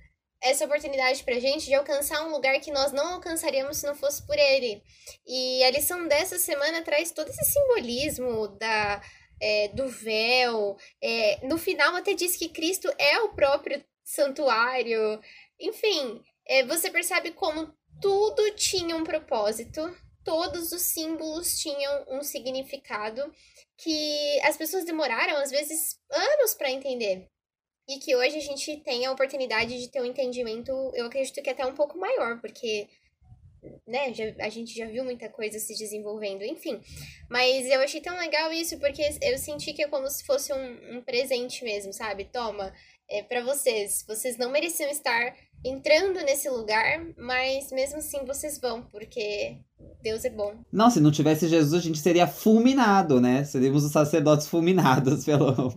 essa 0.44 0.66
oportunidade 0.66 1.24
pra 1.24 1.40
gente 1.40 1.64
de 1.64 1.74
alcançar 1.74 2.22
um 2.26 2.30
lugar 2.30 2.60
que 2.60 2.70
nós 2.70 2.92
não 2.92 3.14
alcançaríamos 3.14 3.78
se 3.78 3.86
não 3.86 3.94
fosse 3.94 4.24
por 4.26 4.38
ele. 4.38 4.82
E 5.26 5.64
a 5.64 5.70
lição 5.70 6.06
dessa 6.06 6.38
semana 6.38 6.82
traz 6.82 7.10
todo 7.10 7.30
esse 7.30 7.44
simbolismo 7.46 8.48
da, 8.48 9.02
é, 9.40 9.68
do 9.68 9.88
véu. 9.88 10.76
É, 11.02 11.40
no 11.46 11.56
final, 11.56 11.96
até 11.96 12.12
diz 12.12 12.36
que 12.36 12.50
Cristo 12.50 12.92
é 12.98 13.18
o 13.20 13.30
próprio 13.30 13.82
santuário. 14.04 15.18
Enfim, 15.58 16.22
é, 16.46 16.62
você 16.64 16.90
percebe 16.90 17.30
como 17.32 17.74
tudo 17.98 18.50
tinha 18.50 18.94
um 18.96 19.04
propósito, 19.04 19.96
todos 20.22 20.72
os 20.72 20.82
símbolos 20.82 21.58
tinham 21.58 22.04
um 22.10 22.22
significado 22.22 23.32
que 23.78 24.40
as 24.42 24.58
pessoas 24.58 24.84
demoraram, 24.84 25.38
às 25.38 25.50
vezes, 25.50 25.98
anos 26.10 26.54
para 26.54 26.70
entender 26.70 27.30
e 27.88 27.98
que 27.98 28.16
hoje 28.16 28.36
a 28.36 28.40
gente 28.40 28.78
tem 28.78 29.04
a 29.04 29.12
oportunidade 29.12 29.78
de 29.78 29.88
ter 29.88 30.00
um 30.00 30.06
entendimento, 30.06 30.70
eu 30.94 31.06
acredito 31.06 31.42
que 31.42 31.50
até 31.50 31.66
um 31.66 31.74
pouco 31.74 31.98
maior, 31.98 32.40
porque 32.40 32.88
né, 33.86 34.12
já, 34.12 34.24
a 34.40 34.48
gente 34.48 34.74
já 34.76 34.86
viu 34.86 35.04
muita 35.04 35.28
coisa 35.28 35.58
se 35.58 35.74
desenvolvendo, 35.74 36.42
enfim. 36.42 36.80
Mas 37.28 37.66
eu 37.66 37.80
achei 37.80 38.00
tão 38.00 38.16
legal 38.16 38.52
isso, 38.52 38.78
porque 38.78 39.02
eu 39.22 39.38
senti 39.38 39.72
que 39.72 39.82
é 39.82 39.88
como 39.88 40.08
se 40.08 40.24
fosse 40.24 40.52
um, 40.52 40.96
um 40.96 41.02
presente 41.02 41.64
mesmo, 41.64 41.92
sabe? 41.92 42.24
Toma, 42.24 42.72
é 43.08 43.22
para 43.22 43.42
vocês. 43.42 44.04
Vocês 44.06 44.36
não 44.36 44.50
mereciam 44.50 44.90
estar 44.90 45.36
entrando 45.64 46.20
nesse 46.20 46.48
lugar, 46.48 47.06
mas 47.16 47.72
mesmo 47.72 47.98
assim 47.98 48.24
vocês 48.26 48.58
vão, 48.58 48.82
porque 48.82 49.56
Deus 50.02 50.24
é 50.24 50.30
bom. 50.30 50.54
Não, 50.70 50.90
se 50.90 51.00
não 51.00 51.10
tivesse 51.10 51.48
Jesus, 51.48 51.82
a 51.82 51.86
gente 51.86 51.98
seria 51.98 52.26
fulminado, 52.26 53.20
né? 53.20 53.44
Seríamos 53.44 53.84
os 53.84 53.92
sacerdotes 53.92 54.46
fulminados 54.46 55.24
pelo, 55.26 55.74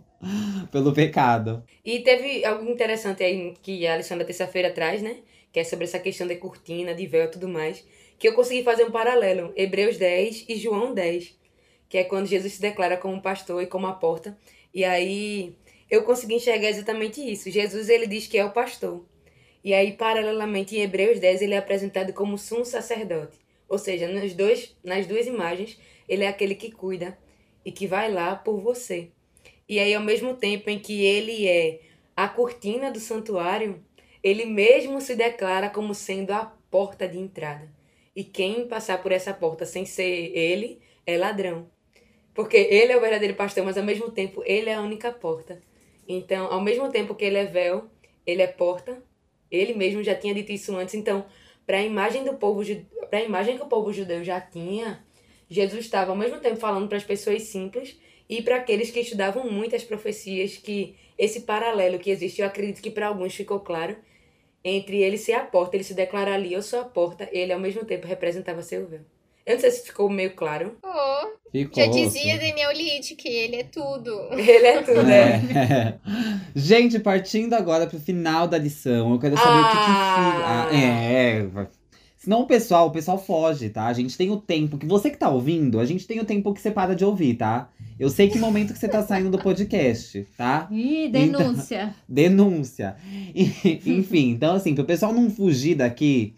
pelo 0.69 0.93
pecado. 0.93 1.63
E 1.85 1.99
teve 2.01 2.43
algo 2.43 2.69
interessante 2.69 3.23
aí 3.23 3.53
que 3.61 3.87
a 3.87 3.93
Alexandra 3.93 4.25
terça-feira 4.25 4.69
traz, 4.71 5.01
né? 5.01 5.17
Que 5.51 5.61
é 5.61 5.63
sobre 5.63 5.85
essa 5.85 5.97
questão 5.97 6.27
de 6.27 6.35
cortina, 6.35 6.93
de 6.93 7.07
véu 7.07 7.25
e 7.25 7.31
tudo 7.31 7.47
mais. 7.47 7.83
Que 8.19 8.27
eu 8.27 8.33
consegui 8.33 8.63
fazer 8.63 8.83
um 8.83 8.91
paralelo. 8.91 9.53
Hebreus 9.55 9.97
10 9.97 10.45
e 10.49 10.57
João 10.57 10.93
10. 10.93 11.33
Que 11.87 11.99
é 11.99 12.03
quando 12.03 12.27
Jesus 12.27 12.53
se 12.53 12.61
declara 12.61 12.97
como 12.97 13.21
pastor 13.21 13.63
e 13.63 13.67
como 13.67 13.87
a 13.87 13.93
porta. 13.93 14.37
E 14.73 14.83
aí 14.83 15.55
eu 15.89 16.03
consegui 16.03 16.35
enxergar 16.35 16.67
exatamente 16.67 17.21
isso. 17.21 17.49
Jesus, 17.49 17.87
ele 17.87 18.07
diz 18.07 18.27
que 18.27 18.37
é 18.37 18.43
o 18.43 18.51
pastor. 18.51 19.05
E 19.63 19.73
aí, 19.73 19.93
paralelamente, 19.93 20.75
em 20.75 20.81
Hebreus 20.81 21.19
10, 21.19 21.41
ele 21.41 21.53
é 21.53 21.57
apresentado 21.57 22.13
como 22.13 22.37
sumo 22.37 22.65
sacerdote. 22.65 23.37
Ou 23.67 23.77
seja, 23.77 24.07
nos 24.07 24.33
dois, 24.33 24.75
nas 24.83 25.05
duas 25.05 25.27
imagens, 25.27 25.79
ele 26.07 26.23
é 26.23 26.27
aquele 26.27 26.55
que 26.55 26.71
cuida 26.71 27.17
e 27.65 27.71
que 27.71 27.85
vai 27.85 28.11
lá 28.11 28.35
por 28.35 28.59
você. 28.59 29.09
E 29.67 29.79
aí, 29.79 29.93
ao 29.93 30.01
mesmo 30.01 30.33
tempo 30.35 30.69
em 30.69 30.79
que 30.79 31.05
ele 31.05 31.47
é 31.47 31.81
a 32.15 32.27
cortina 32.27 32.89
do 32.89 32.99
santuário, 32.99 33.83
ele 34.23 34.45
mesmo 34.45 34.99
se 35.01 35.15
declara 35.15 35.69
como 35.69 35.93
sendo 35.93 36.31
a 36.31 36.45
porta 36.71 37.07
de 37.07 37.17
entrada. 37.17 37.69
E 38.15 38.23
quem 38.23 38.67
passar 38.67 39.01
por 39.03 39.11
essa 39.11 39.33
porta 39.33 39.65
sem 39.65 39.85
ser 39.85 40.31
ele 40.35 40.79
é 41.05 41.17
ladrão. 41.17 41.69
Porque 42.33 42.57
ele 42.57 42.91
é 42.91 42.97
o 42.97 43.01
verdadeiro 43.01 43.35
pastor, 43.35 43.63
mas 43.63 43.77
ao 43.77 43.83
mesmo 43.83 44.11
tempo 44.11 44.41
ele 44.45 44.69
é 44.69 44.75
a 44.75 44.81
única 44.81 45.11
porta. 45.11 45.61
Então, 46.07 46.51
ao 46.51 46.61
mesmo 46.61 46.89
tempo 46.89 47.15
que 47.15 47.25
ele 47.25 47.37
é 47.37 47.45
véu, 47.45 47.89
ele 48.25 48.41
é 48.41 48.47
porta. 48.47 49.01
Ele 49.51 49.73
mesmo 49.73 50.03
já 50.03 50.15
tinha 50.15 50.33
dito 50.33 50.51
isso 50.51 50.75
antes. 50.75 50.95
Então, 50.95 51.25
para 51.65 51.77
a 51.77 51.83
imagem 51.83 52.23
do 52.23 52.33
povo, 52.33 52.63
para 53.09 53.19
a 53.19 53.23
imagem 53.23 53.57
que 53.57 53.63
o 53.63 53.67
povo 53.67 53.91
judeu 53.91 54.23
já 54.23 54.39
tinha, 54.39 55.03
Jesus 55.49 55.85
estava 55.85 56.11
ao 56.11 56.17
mesmo 56.17 56.39
tempo 56.39 56.57
falando 56.57 56.87
para 56.87 56.97
as 56.97 57.03
pessoas 57.03 57.43
simples 57.43 57.97
e 58.29 58.41
para 58.41 58.57
aqueles 58.57 58.91
que 58.91 58.99
estudavam 58.99 59.49
muitas 59.49 59.83
profecias 59.83 60.57
que 60.57 60.95
esse 61.17 61.41
paralelo 61.41 61.99
que 61.99 62.11
existe, 62.11 62.41
eu 62.41 62.47
acredito 62.47 62.81
que 62.81 62.91
para 62.91 63.07
alguns 63.07 63.33
ficou 63.33 63.59
claro, 63.59 63.97
entre 64.63 65.01
ele 65.01 65.17
ser 65.17 65.33
a 65.33 65.43
porta, 65.43 65.75
ele 65.75 65.83
se 65.83 65.93
declarar 65.93 66.33
ali, 66.33 66.53
eu 66.53 66.61
sou 66.61 66.79
a 66.79 66.85
porta, 66.85 67.27
ele 67.31 67.53
ao 67.53 67.59
mesmo 67.59 67.85
tempo 67.85 68.05
representava 68.05 68.61
seu 68.61 68.87
véu. 68.87 69.16
Eu 69.47 69.53
não 69.53 69.61
sei 69.61 69.71
se 69.71 69.85
ficou 69.85 70.09
meio 70.09 70.31
claro. 70.31 70.75
Oh, 70.83 71.27
Ficou, 71.49 71.81
já 71.81 71.89
dizia 71.89 72.37
Daniel 72.37 72.73
Litt 72.73 73.15
que 73.15 73.29
ele 73.29 73.55
é 73.55 73.63
tudo. 73.63 74.11
Ele 74.35 74.67
é 74.67 74.81
tudo, 74.81 75.03
né? 75.03 75.41
É. 75.55 75.93
Gente, 76.53 76.99
partindo 76.99 77.53
agora 77.53 77.87
pro 77.87 77.97
final 77.97 78.45
da 78.45 78.57
lição, 78.57 79.13
eu 79.13 79.19
quero 79.19 79.37
saber 79.37 79.49
ah. 79.49 79.61
o 79.61 79.71
que 79.71 79.77
que... 79.77 79.91
Ah, 80.43 80.69
é, 80.73 81.67
Senão 82.17 82.41
o 82.41 82.45
pessoal, 82.45 82.87
o 82.87 82.91
pessoal 82.91 83.17
foge, 83.17 83.69
tá? 83.69 83.85
A 83.85 83.93
gente 83.93 84.17
tem 84.17 84.29
o 84.29 84.35
tempo 84.35 84.77
que 84.77 84.85
você 84.85 85.09
que 85.09 85.17
tá 85.17 85.29
ouvindo, 85.29 85.79
a 85.79 85.85
gente 85.85 86.05
tem 86.05 86.19
o 86.19 86.25
tempo 86.25 86.53
que 86.53 86.59
você 86.59 86.69
para 86.69 86.93
de 86.93 87.05
ouvir, 87.05 87.35
tá? 87.35 87.69
Eu 87.97 88.09
sei 88.09 88.27
que 88.27 88.37
momento 88.37 88.73
que 88.73 88.79
você 88.79 88.89
tá 88.89 89.01
saindo 89.01 89.29
do 89.29 89.37
podcast, 89.37 90.27
tá? 90.35 90.67
Ih, 90.69 91.07
denúncia. 91.07 91.83
Então, 91.83 91.93
denúncia. 92.05 92.97
Enfim, 93.33 94.31
então 94.31 94.55
assim, 94.55 94.75
pro 94.75 94.83
pessoal 94.83 95.13
não 95.13 95.29
fugir 95.29 95.75
daqui 95.75 96.35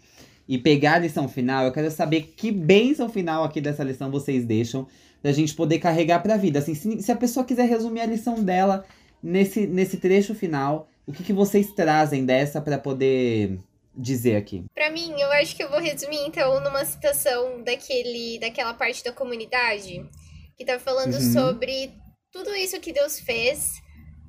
e 0.50 0.58
pegar 0.58 0.94
a 0.94 0.98
lição 0.98 1.28
final, 1.28 1.64
eu 1.64 1.70
quero 1.70 1.88
saber 1.92 2.34
que 2.36 2.50
bênção 2.50 3.08
final 3.08 3.44
aqui 3.44 3.60
dessa 3.60 3.84
lição 3.84 4.10
vocês 4.10 4.44
deixam 4.44 4.84
da 5.22 5.30
gente 5.30 5.54
poder 5.54 5.78
carregar 5.78 6.18
pra 6.24 6.36
vida. 6.36 6.58
Assim, 6.58 6.74
se, 6.74 7.00
se 7.00 7.12
a 7.12 7.14
pessoa 7.14 7.46
quiser 7.46 7.68
resumir 7.68 8.00
a 8.00 8.06
lição 8.06 8.42
dela 8.42 8.84
nesse, 9.22 9.64
nesse 9.64 9.98
trecho 9.98 10.34
final, 10.34 10.88
O 11.06 11.12
que, 11.12 11.24
que 11.24 11.32
vocês 11.32 11.72
trazem 11.72 12.24
dessa 12.24 12.60
para 12.60 12.78
poder 12.78 13.58
dizer 13.94 14.36
aqui? 14.36 14.64
Para 14.74 14.90
mim, 14.90 15.12
eu 15.20 15.30
acho 15.32 15.56
que 15.56 15.62
eu 15.62 15.70
vou 15.70 15.80
resumir 15.80 16.24
então 16.26 16.60
numa 16.62 16.84
citação 16.84 17.62
daquele, 17.62 18.38
daquela 18.38 18.74
parte 18.74 19.02
da 19.02 19.12
comunidade 19.12 20.04
que 20.56 20.64
tá 20.64 20.78
falando 20.78 21.14
uhum. 21.14 21.32
sobre 21.32 21.92
tudo 22.32 22.54
isso 22.54 22.80
que 22.80 22.92
Deus 22.92 23.18
fez 23.18 23.80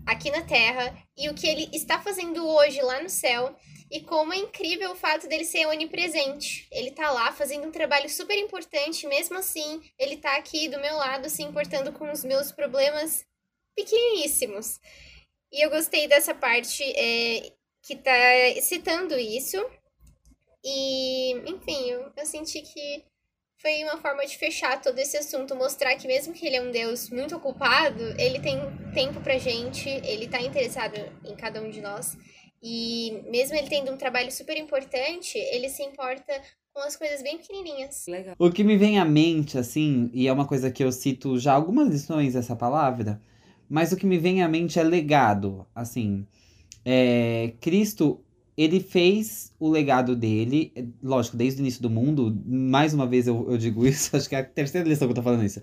aqui 0.05 0.31
na 0.31 0.41
Terra 0.41 0.93
e 1.17 1.29
o 1.29 1.33
que 1.33 1.47
ele 1.47 1.69
está 1.73 2.01
fazendo 2.01 2.47
hoje 2.47 2.81
lá 2.81 3.01
no 3.01 3.09
céu 3.09 3.55
e 3.91 3.99
como 4.01 4.33
é 4.33 4.37
incrível 4.37 4.91
o 4.91 4.95
fato 4.95 5.27
dele 5.27 5.43
ser 5.43 5.65
onipresente. 5.67 6.67
Ele 6.71 6.91
tá 6.91 7.11
lá 7.11 7.31
fazendo 7.33 7.67
um 7.67 7.71
trabalho 7.71 8.09
super 8.09 8.37
importante, 8.37 9.05
mesmo 9.05 9.37
assim, 9.37 9.81
ele 9.99 10.17
tá 10.17 10.37
aqui 10.37 10.69
do 10.69 10.79
meu 10.79 10.95
lado 10.95 11.29
se 11.29 11.43
importando 11.43 11.91
com 11.91 12.09
os 12.09 12.23
meus 12.23 12.51
problemas 12.51 13.25
pequeníssimos. 13.75 14.79
E 15.51 15.65
eu 15.65 15.69
gostei 15.69 16.07
dessa 16.07 16.33
parte 16.33 16.81
é, 16.83 17.51
que 17.83 17.97
tá 17.97 18.11
citando 18.61 19.17
isso. 19.19 19.57
E, 20.63 21.33
enfim, 21.49 21.89
eu, 21.89 22.13
eu 22.15 22.25
senti 22.25 22.61
que 22.61 23.03
foi 23.61 23.83
uma 23.83 23.97
forma 23.97 24.25
de 24.25 24.37
fechar 24.37 24.81
todo 24.81 24.97
esse 24.97 25.15
assunto, 25.15 25.55
mostrar 25.55 25.95
que 25.95 26.07
mesmo 26.07 26.33
que 26.33 26.45
ele 26.45 26.55
é 26.55 26.61
um 26.61 26.71
Deus 26.71 27.09
muito 27.09 27.35
ocupado, 27.35 28.01
ele 28.17 28.39
tem 28.39 28.59
tempo 28.93 29.21
pra 29.21 29.37
gente, 29.37 29.87
ele 29.87 30.27
tá 30.27 30.41
interessado 30.41 30.95
em 31.23 31.35
cada 31.35 31.61
um 31.61 31.69
de 31.69 31.79
nós. 31.79 32.17
E 32.63 33.23
mesmo 33.29 33.55
ele 33.55 33.69
tendo 33.69 33.91
um 33.91 33.97
trabalho 33.97 34.31
super 34.31 34.57
importante, 34.57 35.37
ele 35.37 35.69
se 35.69 35.83
importa 35.83 36.33
com 36.73 36.81
as 36.81 36.95
coisas 36.95 37.21
bem 37.21 37.37
pequenininhas. 37.37 38.05
Legal. 38.07 38.35
O 38.39 38.51
que 38.51 38.63
me 38.63 38.77
vem 38.77 38.99
à 38.99 39.05
mente, 39.05 39.57
assim, 39.57 40.09
e 40.13 40.27
é 40.27 40.33
uma 40.33 40.47
coisa 40.47 40.71
que 40.71 40.83
eu 40.83 40.91
cito 40.91 41.37
já 41.37 41.53
algumas 41.53 41.89
lições 41.89 42.35
essa 42.35 42.55
palavra, 42.55 43.21
mas 43.69 43.91
o 43.91 43.97
que 43.97 44.05
me 44.05 44.17
vem 44.17 44.41
à 44.41 44.47
mente 44.47 44.79
é 44.79 44.83
legado, 44.83 45.67
assim. 45.75 46.25
É, 46.83 47.53
Cristo, 47.61 48.23
ele 48.57 48.79
fez 48.79 49.53
o 49.59 49.69
legado 49.69 50.15
dele, 50.15 50.71
lógico, 51.01 51.37
desde 51.37 51.61
o 51.61 51.63
início 51.63 51.81
do 51.81 51.89
mundo, 51.89 52.37
mais 52.45 52.93
uma 52.93 53.07
vez 53.07 53.27
eu, 53.27 53.47
eu 53.49 53.57
digo 53.57 53.85
isso, 53.87 54.15
acho 54.15 54.27
que 54.27 54.35
é 54.35 54.39
a 54.39 54.43
terceira 54.43 54.87
lição 54.87 55.07
que 55.07 55.11
eu 55.11 55.15
tô 55.15 55.23
falando 55.23 55.43
isso. 55.43 55.61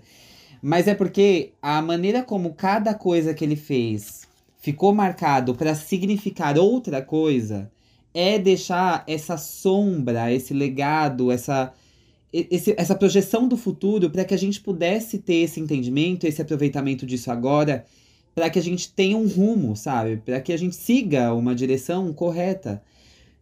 Mas 0.61 0.87
é 0.87 0.95
porque 0.95 1.53
a 1.61 1.81
maneira 1.81 2.23
como 2.23 2.53
cada 2.53 2.93
coisa 2.93 3.33
que 3.33 3.43
ele 3.45 3.55
fez 3.55 4.27
ficou 4.59 4.93
marcado 4.93 5.55
para 5.55 5.73
significar 5.73 6.57
outra 6.57 7.01
coisa, 7.01 7.71
é 8.13 8.37
deixar 8.37 9.03
essa 9.07 9.37
sombra, 9.37 10.33
esse 10.33 10.53
legado, 10.53 11.31
essa, 11.31 11.73
esse, 12.33 12.73
essa 12.77 12.95
projeção 12.95 13.47
do 13.47 13.55
futuro 13.55 14.09
para 14.09 14.25
que 14.25 14.33
a 14.33 14.37
gente 14.37 14.59
pudesse 14.59 15.19
ter 15.19 15.35
esse 15.35 15.59
entendimento, 15.59 16.25
esse 16.25 16.41
aproveitamento 16.41 17.05
disso 17.05 17.31
agora, 17.31 17.85
para 18.39 18.49
que 18.49 18.57
a 18.57 18.61
gente 18.61 18.89
tenha 18.93 19.17
um 19.17 19.27
rumo, 19.27 19.75
sabe? 19.75 20.15
Para 20.15 20.39
que 20.39 20.53
a 20.53 20.57
gente 20.57 20.73
siga 20.73 21.33
uma 21.33 21.53
direção 21.53 22.13
correta. 22.13 22.81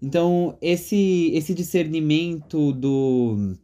Então, 0.01 0.57
esse, 0.59 1.29
esse 1.35 1.53
discernimento 1.53 2.73
do, 2.73 3.55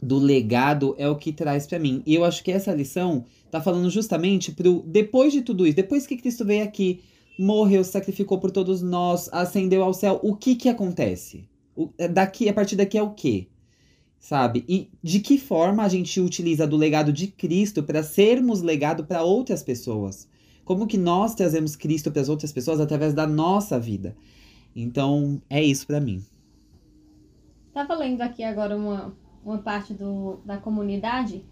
do 0.00 0.16
legado 0.16 0.94
é 0.96 1.06
o 1.06 1.16
que 1.16 1.30
traz 1.30 1.66
para 1.66 1.78
mim. 1.78 2.02
E 2.06 2.14
eu 2.14 2.24
acho 2.24 2.42
que 2.42 2.50
essa 2.50 2.72
lição 2.72 3.26
tá 3.50 3.60
falando 3.60 3.90
justamente 3.90 4.50
pro 4.50 4.82
depois 4.86 5.30
de 5.30 5.42
tudo 5.42 5.66
isso, 5.66 5.76
depois 5.76 6.06
que 6.06 6.16
Cristo 6.16 6.42
veio 6.42 6.64
aqui, 6.64 7.02
morreu, 7.38 7.84
sacrificou 7.84 8.38
por 8.38 8.50
todos 8.50 8.80
nós, 8.80 9.28
ascendeu 9.30 9.84
ao 9.84 9.92
céu, 9.92 10.18
o 10.22 10.34
que 10.34 10.54
que 10.54 10.70
acontece? 10.70 11.46
O, 11.76 11.90
é 11.98 12.08
daqui, 12.08 12.48
a 12.48 12.54
partir 12.54 12.76
daqui 12.76 12.96
é 12.96 13.02
o 13.02 13.10
quê? 13.10 13.48
Sabe? 14.18 14.64
E 14.66 14.88
de 15.02 15.20
que 15.20 15.36
forma 15.36 15.82
a 15.82 15.88
gente 15.88 16.18
utiliza 16.18 16.66
do 16.66 16.78
legado 16.78 17.12
de 17.12 17.26
Cristo 17.26 17.82
para 17.82 18.02
sermos 18.02 18.62
legado 18.62 19.04
para 19.04 19.22
outras 19.22 19.62
pessoas? 19.62 20.26
Como 20.68 20.86
que 20.86 20.98
nós 20.98 21.34
trazemos 21.34 21.74
Cristo 21.74 22.12
para 22.12 22.20
as 22.20 22.28
outras 22.28 22.52
pessoas 22.52 22.78
através 22.78 23.14
da 23.14 23.26
nossa 23.26 23.80
vida? 23.80 24.14
Então, 24.76 25.40
é 25.48 25.64
isso 25.64 25.86
para 25.86 25.98
mim. 25.98 26.22
Tava 27.72 27.94
lendo 27.94 28.20
aqui 28.20 28.44
agora 28.44 28.76
uma, 28.76 29.16
uma 29.42 29.56
parte 29.56 29.94
do, 29.94 30.40
da 30.44 30.58
comunidade 30.58 31.42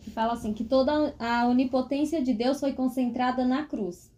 que 0.00 0.10
fala 0.10 0.32
assim 0.32 0.52
que 0.52 0.64
toda 0.64 1.14
a 1.20 1.46
onipotência 1.46 2.20
de 2.20 2.34
Deus 2.34 2.58
foi 2.58 2.72
concentrada 2.72 3.44
na 3.44 3.62
cruz. 3.62 4.10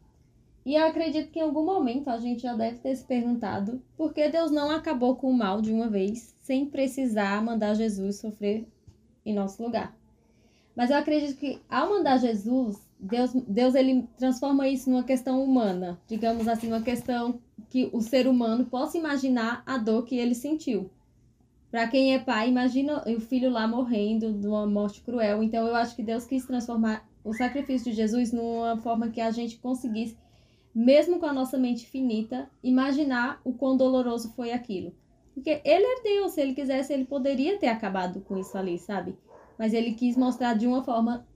E 0.64 0.74
eu 0.74 0.86
acredito 0.86 1.30
que 1.30 1.38
em 1.38 1.42
algum 1.42 1.66
momento 1.66 2.08
a 2.08 2.16
gente 2.16 2.40
já 2.40 2.54
deve 2.54 2.78
ter 2.78 2.96
se 2.96 3.04
perguntado 3.04 3.82
por 3.94 4.14
que 4.14 4.26
Deus 4.30 4.50
não 4.50 4.70
acabou 4.70 5.16
com 5.16 5.30
o 5.30 5.36
mal 5.36 5.60
de 5.60 5.70
uma 5.70 5.90
vez, 5.90 6.34
sem 6.40 6.64
precisar 6.64 7.44
mandar 7.44 7.74
Jesus 7.74 8.16
sofrer 8.16 8.66
em 9.22 9.34
nosso 9.34 9.62
lugar. 9.62 9.94
Mas 10.74 10.88
eu 10.88 10.96
acredito 10.96 11.36
que 11.36 11.60
ao 11.68 11.90
mandar 11.90 12.16
Jesus, 12.16 12.88
Deus, 13.00 13.32
Deus 13.48 13.74
ele 13.74 14.06
transforma 14.18 14.68
isso 14.68 14.90
numa 14.90 15.02
questão 15.02 15.42
humana, 15.42 15.98
digamos 16.06 16.46
assim, 16.46 16.68
uma 16.68 16.82
questão 16.82 17.40
que 17.70 17.88
o 17.92 18.00
ser 18.00 18.26
humano 18.26 18.66
possa 18.66 18.98
imaginar 18.98 19.62
a 19.64 19.78
dor 19.78 20.04
que 20.04 20.16
ele 20.16 20.34
sentiu. 20.34 20.90
Para 21.70 21.86
quem 21.86 22.14
é 22.14 22.18
pai, 22.18 22.48
imagina 22.48 23.04
o 23.06 23.20
filho 23.20 23.48
lá 23.48 23.66
morrendo 23.66 24.32
de 24.32 24.46
uma 24.46 24.66
morte 24.66 25.00
cruel. 25.02 25.42
Então 25.42 25.66
eu 25.66 25.74
acho 25.74 25.94
que 25.94 26.02
Deus 26.02 26.24
quis 26.24 26.44
transformar 26.44 27.08
o 27.24 27.32
sacrifício 27.32 27.90
de 27.90 27.96
Jesus 27.96 28.32
numa 28.32 28.76
forma 28.78 29.10
que 29.10 29.20
a 29.20 29.30
gente 29.30 29.56
conseguisse, 29.58 30.16
mesmo 30.74 31.18
com 31.20 31.26
a 31.26 31.32
nossa 31.32 31.56
mente 31.56 31.86
finita, 31.86 32.50
imaginar 32.62 33.40
o 33.44 33.52
quão 33.52 33.76
doloroso 33.76 34.32
foi 34.32 34.52
aquilo. 34.52 34.92
Porque 35.32 35.60
ele 35.64 35.84
é 35.84 36.02
Deus, 36.02 36.32
se 36.32 36.40
ele 36.40 36.54
quisesse, 36.54 36.92
ele 36.92 37.04
poderia 37.04 37.56
ter 37.56 37.68
acabado 37.68 38.20
com 38.20 38.36
isso 38.36 38.58
ali, 38.58 38.78
sabe? 38.78 39.16
Mas 39.56 39.72
ele 39.72 39.94
quis 39.94 40.16
mostrar 40.16 40.54
de 40.54 40.66
uma 40.66 40.82
forma, 40.82 41.26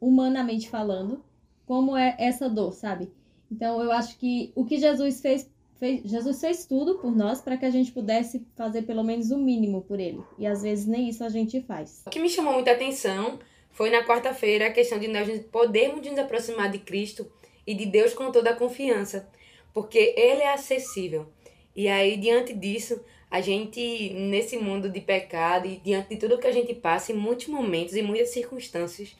humanamente 0.00 0.68
falando, 0.68 1.22
como 1.66 1.96
é 1.96 2.16
essa 2.18 2.48
dor, 2.48 2.72
sabe? 2.72 3.10
Então 3.50 3.82
eu 3.82 3.92
acho 3.92 4.18
que 4.18 4.52
o 4.54 4.64
que 4.64 4.78
Jesus 4.78 5.20
fez 5.20 5.50
fez, 5.80 6.02
Jesus 6.04 6.40
fez 6.40 6.66
tudo 6.66 6.98
por 6.98 7.10
nós 7.10 7.40
para 7.40 7.56
que 7.56 7.64
a 7.64 7.70
gente 7.70 7.90
pudesse 7.90 8.46
fazer 8.54 8.82
pelo 8.82 9.02
menos 9.02 9.30
o 9.30 9.38
mínimo 9.38 9.80
por 9.82 9.98
ele. 9.98 10.20
E 10.38 10.46
às 10.46 10.62
vezes 10.62 10.86
nem 10.86 11.08
isso 11.08 11.24
a 11.24 11.28
gente 11.28 11.60
faz. 11.62 12.02
O 12.06 12.10
que 12.10 12.20
me 12.20 12.28
chamou 12.28 12.52
muita 12.52 12.70
atenção 12.72 13.38
foi 13.70 13.90
na 13.90 14.04
quarta-feira 14.04 14.66
a 14.66 14.72
questão 14.72 14.98
de 14.98 15.08
nós 15.08 15.26
podermos 15.46 16.06
nos 16.06 16.18
aproximar 16.18 16.70
de 16.70 16.78
Cristo 16.78 17.26
e 17.66 17.74
de 17.74 17.86
Deus 17.86 18.12
com 18.12 18.30
toda 18.30 18.50
a 18.50 18.56
confiança, 18.56 19.28
porque 19.72 20.14
Ele 20.16 20.42
é 20.42 20.52
acessível. 20.52 21.26
E 21.74 21.88
aí, 21.88 22.16
diante 22.16 22.52
disso, 22.52 23.00
a 23.30 23.40
gente, 23.40 24.12
nesse 24.12 24.58
mundo 24.58 24.90
de 24.90 25.00
pecado 25.00 25.66
e 25.66 25.76
diante 25.78 26.10
de 26.10 26.16
tudo 26.16 26.38
que 26.38 26.46
a 26.46 26.52
gente 26.52 26.74
passa, 26.74 27.12
em 27.12 27.14
muitos 27.14 27.46
momentos 27.46 27.94
e 27.94 28.02
muitas 28.02 28.30
circunstâncias, 28.30 29.16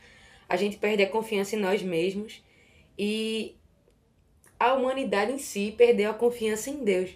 a 0.51 0.57
gente 0.57 0.79
perde 0.79 1.05
a 1.05 1.09
confiança 1.09 1.55
em 1.55 1.61
nós 1.61 1.81
mesmos 1.81 2.43
e 2.99 3.55
a 4.59 4.75
humanidade 4.75 5.31
em 5.31 5.39
si 5.39 5.73
perdeu 5.79 6.11
a 6.11 6.15
confiança 6.15 6.69
em 6.69 6.83
Deus. 6.83 7.11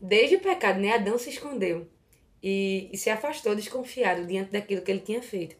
Desde 0.00 0.34
o 0.34 0.40
pecado, 0.40 0.80
né? 0.80 0.92
Adão 0.92 1.16
se 1.16 1.30
escondeu 1.30 1.86
e, 2.42 2.90
e 2.92 2.98
se 2.98 3.08
afastou 3.08 3.54
desconfiado 3.54 4.26
diante 4.26 4.50
daquilo 4.50 4.82
que 4.82 4.90
ele 4.90 4.98
tinha 4.98 5.22
feito. 5.22 5.54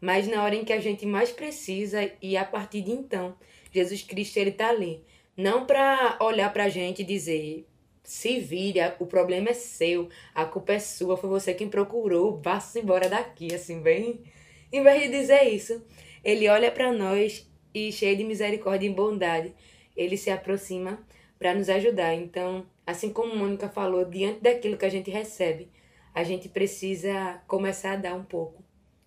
Mas 0.00 0.26
na 0.26 0.42
hora 0.42 0.56
em 0.56 0.64
que 0.64 0.72
a 0.72 0.80
gente 0.80 1.06
mais 1.06 1.30
precisa, 1.30 2.10
e 2.20 2.36
a 2.36 2.44
partir 2.44 2.82
de 2.82 2.90
então, 2.90 3.36
Jesus 3.72 4.02
Cristo 4.02 4.36
ele 4.38 4.50
tá 4.50 4.68
ali. 4.68 5.04
Não 5.36 5.64
para 5.64 6.18
olhar 6.20 6.52
para 6.52 6.64
a 6.64 6.68
gente 6.68 7.02
e 7.02 7.04
dizer, 7.04 7.68
se 8.02 8.40
vire, 8.40 8.80
o 8.98 9.06
problema 9.06 9.50
é 9.50 9.54
seu, 9.54 10.08
a 10.34 10.44
culpa 10.44 10.72
é 10.72 10.80
sua, 10.80 11.16
foi 11.16 11.30
você 11.30 11.54
quem 11.54 11.68
procurou, 11.68 12.40
vá-se 12.42 12.80
embora 12.80 13.08
daqui, 13.08 13.54
assim, 13.54 13.80
bem. 13.80 14.24
Em 14.72 14.82
vez 14.82 15.02
de 15.02 15.08
dizer 15.08 15.44
isso, 15.44 15.80
ele 16.24 16.48
olha 16.48 16.70
para 16.70 16.92
nós 16.92 17.50
e 17.74 17.92
cheio 17.92 18.16
de 18.16 18.24
misericórdia 18.24 18.86
e 18.86 18.92
bondade, 18.92 19.54
ele 19.96 20.16
se 20.16 20.30
aproxima 20.30 20.98
para 21.38 21.54
nos 21.54 21.68
ajudar. 21.68 22.14
Então, 22.14 22.66
assim 22.86 23.12
como 23.12 23.36
Mônica 23.36 23.68
falou, 23.68 24.04
diante 24.04 24.40
daquilo 24.40 24.76
que 24.76 24.84
a 24.84 24.90
gente 24.90 25.10
recebe, 25.10 25.70
a 26.14 26.24
gente 26.24 26.48
precisa 26.48 27.42
começar 27.46 27.92
a 27.92 27.96
dar 27.96 28.14
um 28.14 28.24
pouco. 28.24 28.64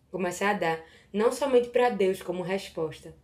Começar 0.09 0.51
a 0.51 0.53
dar, 0.53 0.85
não 1.11 1.31
somente 1.31 1.69
para 1.69 1.89
Deus 1.89 2.21
como 2.21 2.43
resposta, 2.43 3.15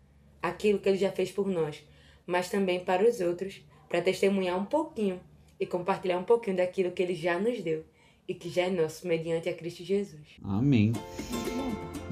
aquilo 0.42 0.80
que 0.80 0.88
ele 0.88 0.98
já 0.98 1.12
fez 1.12 1.32
por 1.32 1.48
nós, 1.48 1.86
mas 2.26 2.50
também 2.50 2.84
para 2.84 3.04
os 3.08 3.20
outros, 3.20 3.62
para 3.90 4.02
testemunhar 4.02 4.58
um 4.58 4.66
pouquinho 4.66 5.20
e 5.60 5.66
compartilhar 5.66 6.18
um 6.18 6.24
pouquinho 6.24 6.58
daquilo 6.58 6.92
que 6.92 7.04
ele 7.04 7.16
já 7.16 7.38
nos 7.38 7.62
deu 7.62 7.84
e 8.28 8.34
que 8.34 8.50
já 8.50 8.64
é 8.64 8.70
nosso 8.70 9.08
mediante 9.08 9.48
a 9.48 9.54
Cristo 9.54 9.84
Jesus. 9.84 10.22
Amém. 10.44 10.92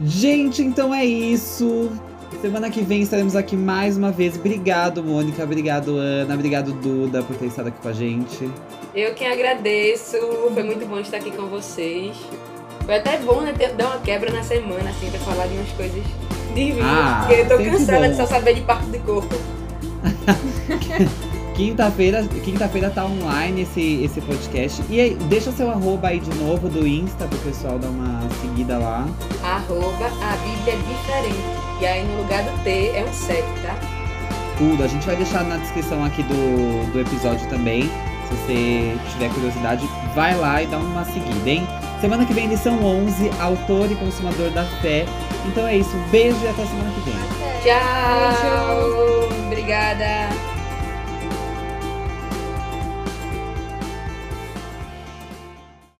Gente, 0.03 0.61
então 0.61 0.93
é 0.93 1.05
isso. 1.05 1.91
Semana 2.41 2.69
que 2.69 2.81
vem 2.81 3.01
estaremos 3.01 3.35
aqui 3.35 3.55
mais 3.55 3.97
uma 3.97 4.11
vez. 4.11 4.37
Obrigado, 4.37 5.03
Mônica. 5.03 5.43
Obrigado, 5.43 5.97
Ana. 5.97 6.33
Obrigado, 6.33 6.73
Duda, 6.73 7.23
por 7.23 7.35
ter 7.35 7.47
estado 7.47 7.67
aqui 7.67 7.81
com 7.81 7.89
a 7.89 7.93
gente. 7.93 8.49
Eu 8.93 9.13
que 9.13 9.25
agradeço. 9.25 10.17
Foi 10.53 10.63
muito 10.63 10.85
bom 10.85 10.99
estar 10.99 11.17
aqui 11.17 11.31
com 11.31 11.47
vocês. 11.47 12.15
Foi 12.85 12.95
até 12.95 13.17
bom, 13.19 13.41
né, 13.41 13.53
ter, 13.53 13.73
dar 13.73 13.87
uma 13.87 13.99
quebra 13.99 14.31
na 14.31 14.43
semana, 14.43 14.89
assim, 14.89 15.09
pra 15.09 15.19
falar 15.19 15.47
de 15.47 15.55
umas 15.55 15.71
coisas 15.71 16.03
divinas. 16.53 16.83
Ah, 16.83 17.25
porque 17.25 17.41
eu 17.41 17.47
tô 17.47 17.57
cansada 17.57 18.09
de 18.09 18.15
só 18.15 18.25
saber 18.25 18.55
de 18.55 18.61
parte 18.61 18.85
do 18.85 18.99
corpo. 18.99 19.35
Quinta-feira 21.55 22.23
quinta-feira 22.43 22.89
tá 22.89 23.05
online 23.05 23.61
esse, 23.61 24.03
esse 24.03 24.19
podcast. 24.21 24.83
E 24.89 24.99
aí, 24.99 25.15
deixa 25.29 25.51
seu 25.51 25.69
arroba 25.71 26.09
aí 26.09 26.19
de 26.19 26.33
novo 26.37 26.67
do 26.67 26.85
Insta 26.85 27.25
pro 27.25 27.37
pessoal 27.39 27.79
dar 27.79 27.87
uma 27.87 28.27
seguida 28.41 28.77
lá. 28.77 29.07
Arroba 29.41 30.05
a 30.05 30.37
Bíblia 30.37 30.73
é 30.73 30.77
diferente. 30.77 31.65
E 31.81 31.85
aí 31.85 32.05
no 32.05 32.17
lugar 32.21 32.43
do 32.43 32.63
T 32.63 32.69
é 32.69 33.05
um 33.07 33.13
7, 33.13 33.41
tá? 33.61 33.95
tudo. 34.57 34.83
A 34.83 34.87
gente 34.87 35.05
vai 35.05 35.15
deixar 35.15 35.43
na 35.43 35.57
descrição 35.57 36.03
aqui 36.03 36.23
do, 36.23 36.91
do 36.91 36.99
episódio 36.99 37.47
também. 37.49 37.83
Se 37.83 38.35
você 38.35 38.97
tiver 39.11 39.29
curiosidade, 39.33 39.87
vai 40.15 40.35
lá 40.35 40.61
e 40.61 40.67
dá 40.67 40.77
uma 40.77 41.05
seguida, 41.05 41.49
hein? 41.49 41.67
Semana 42.01 42.25
que 42.25 42.33
vem, 42.33 42.47
lição 42.47 42.83
11, 42.83 43.29
autor 43.39 43.91
e 43.91 43.95
consumador 43.95 44.49
da 44.51 44.65
fé. 44.81 45.05
Então 45.45 45.67
é 45.67 45.77
isso, 45.77 45.95
beijo 46.11 46.37
e 46.43 46.47
até 46.47 46.65
semana 46.65 46.91
que 46.91 47.01
vem. 47.01 47.13
Até. 47.13 47.59
Tchau! 47.61 49.05
Beijo. 49.49 50.54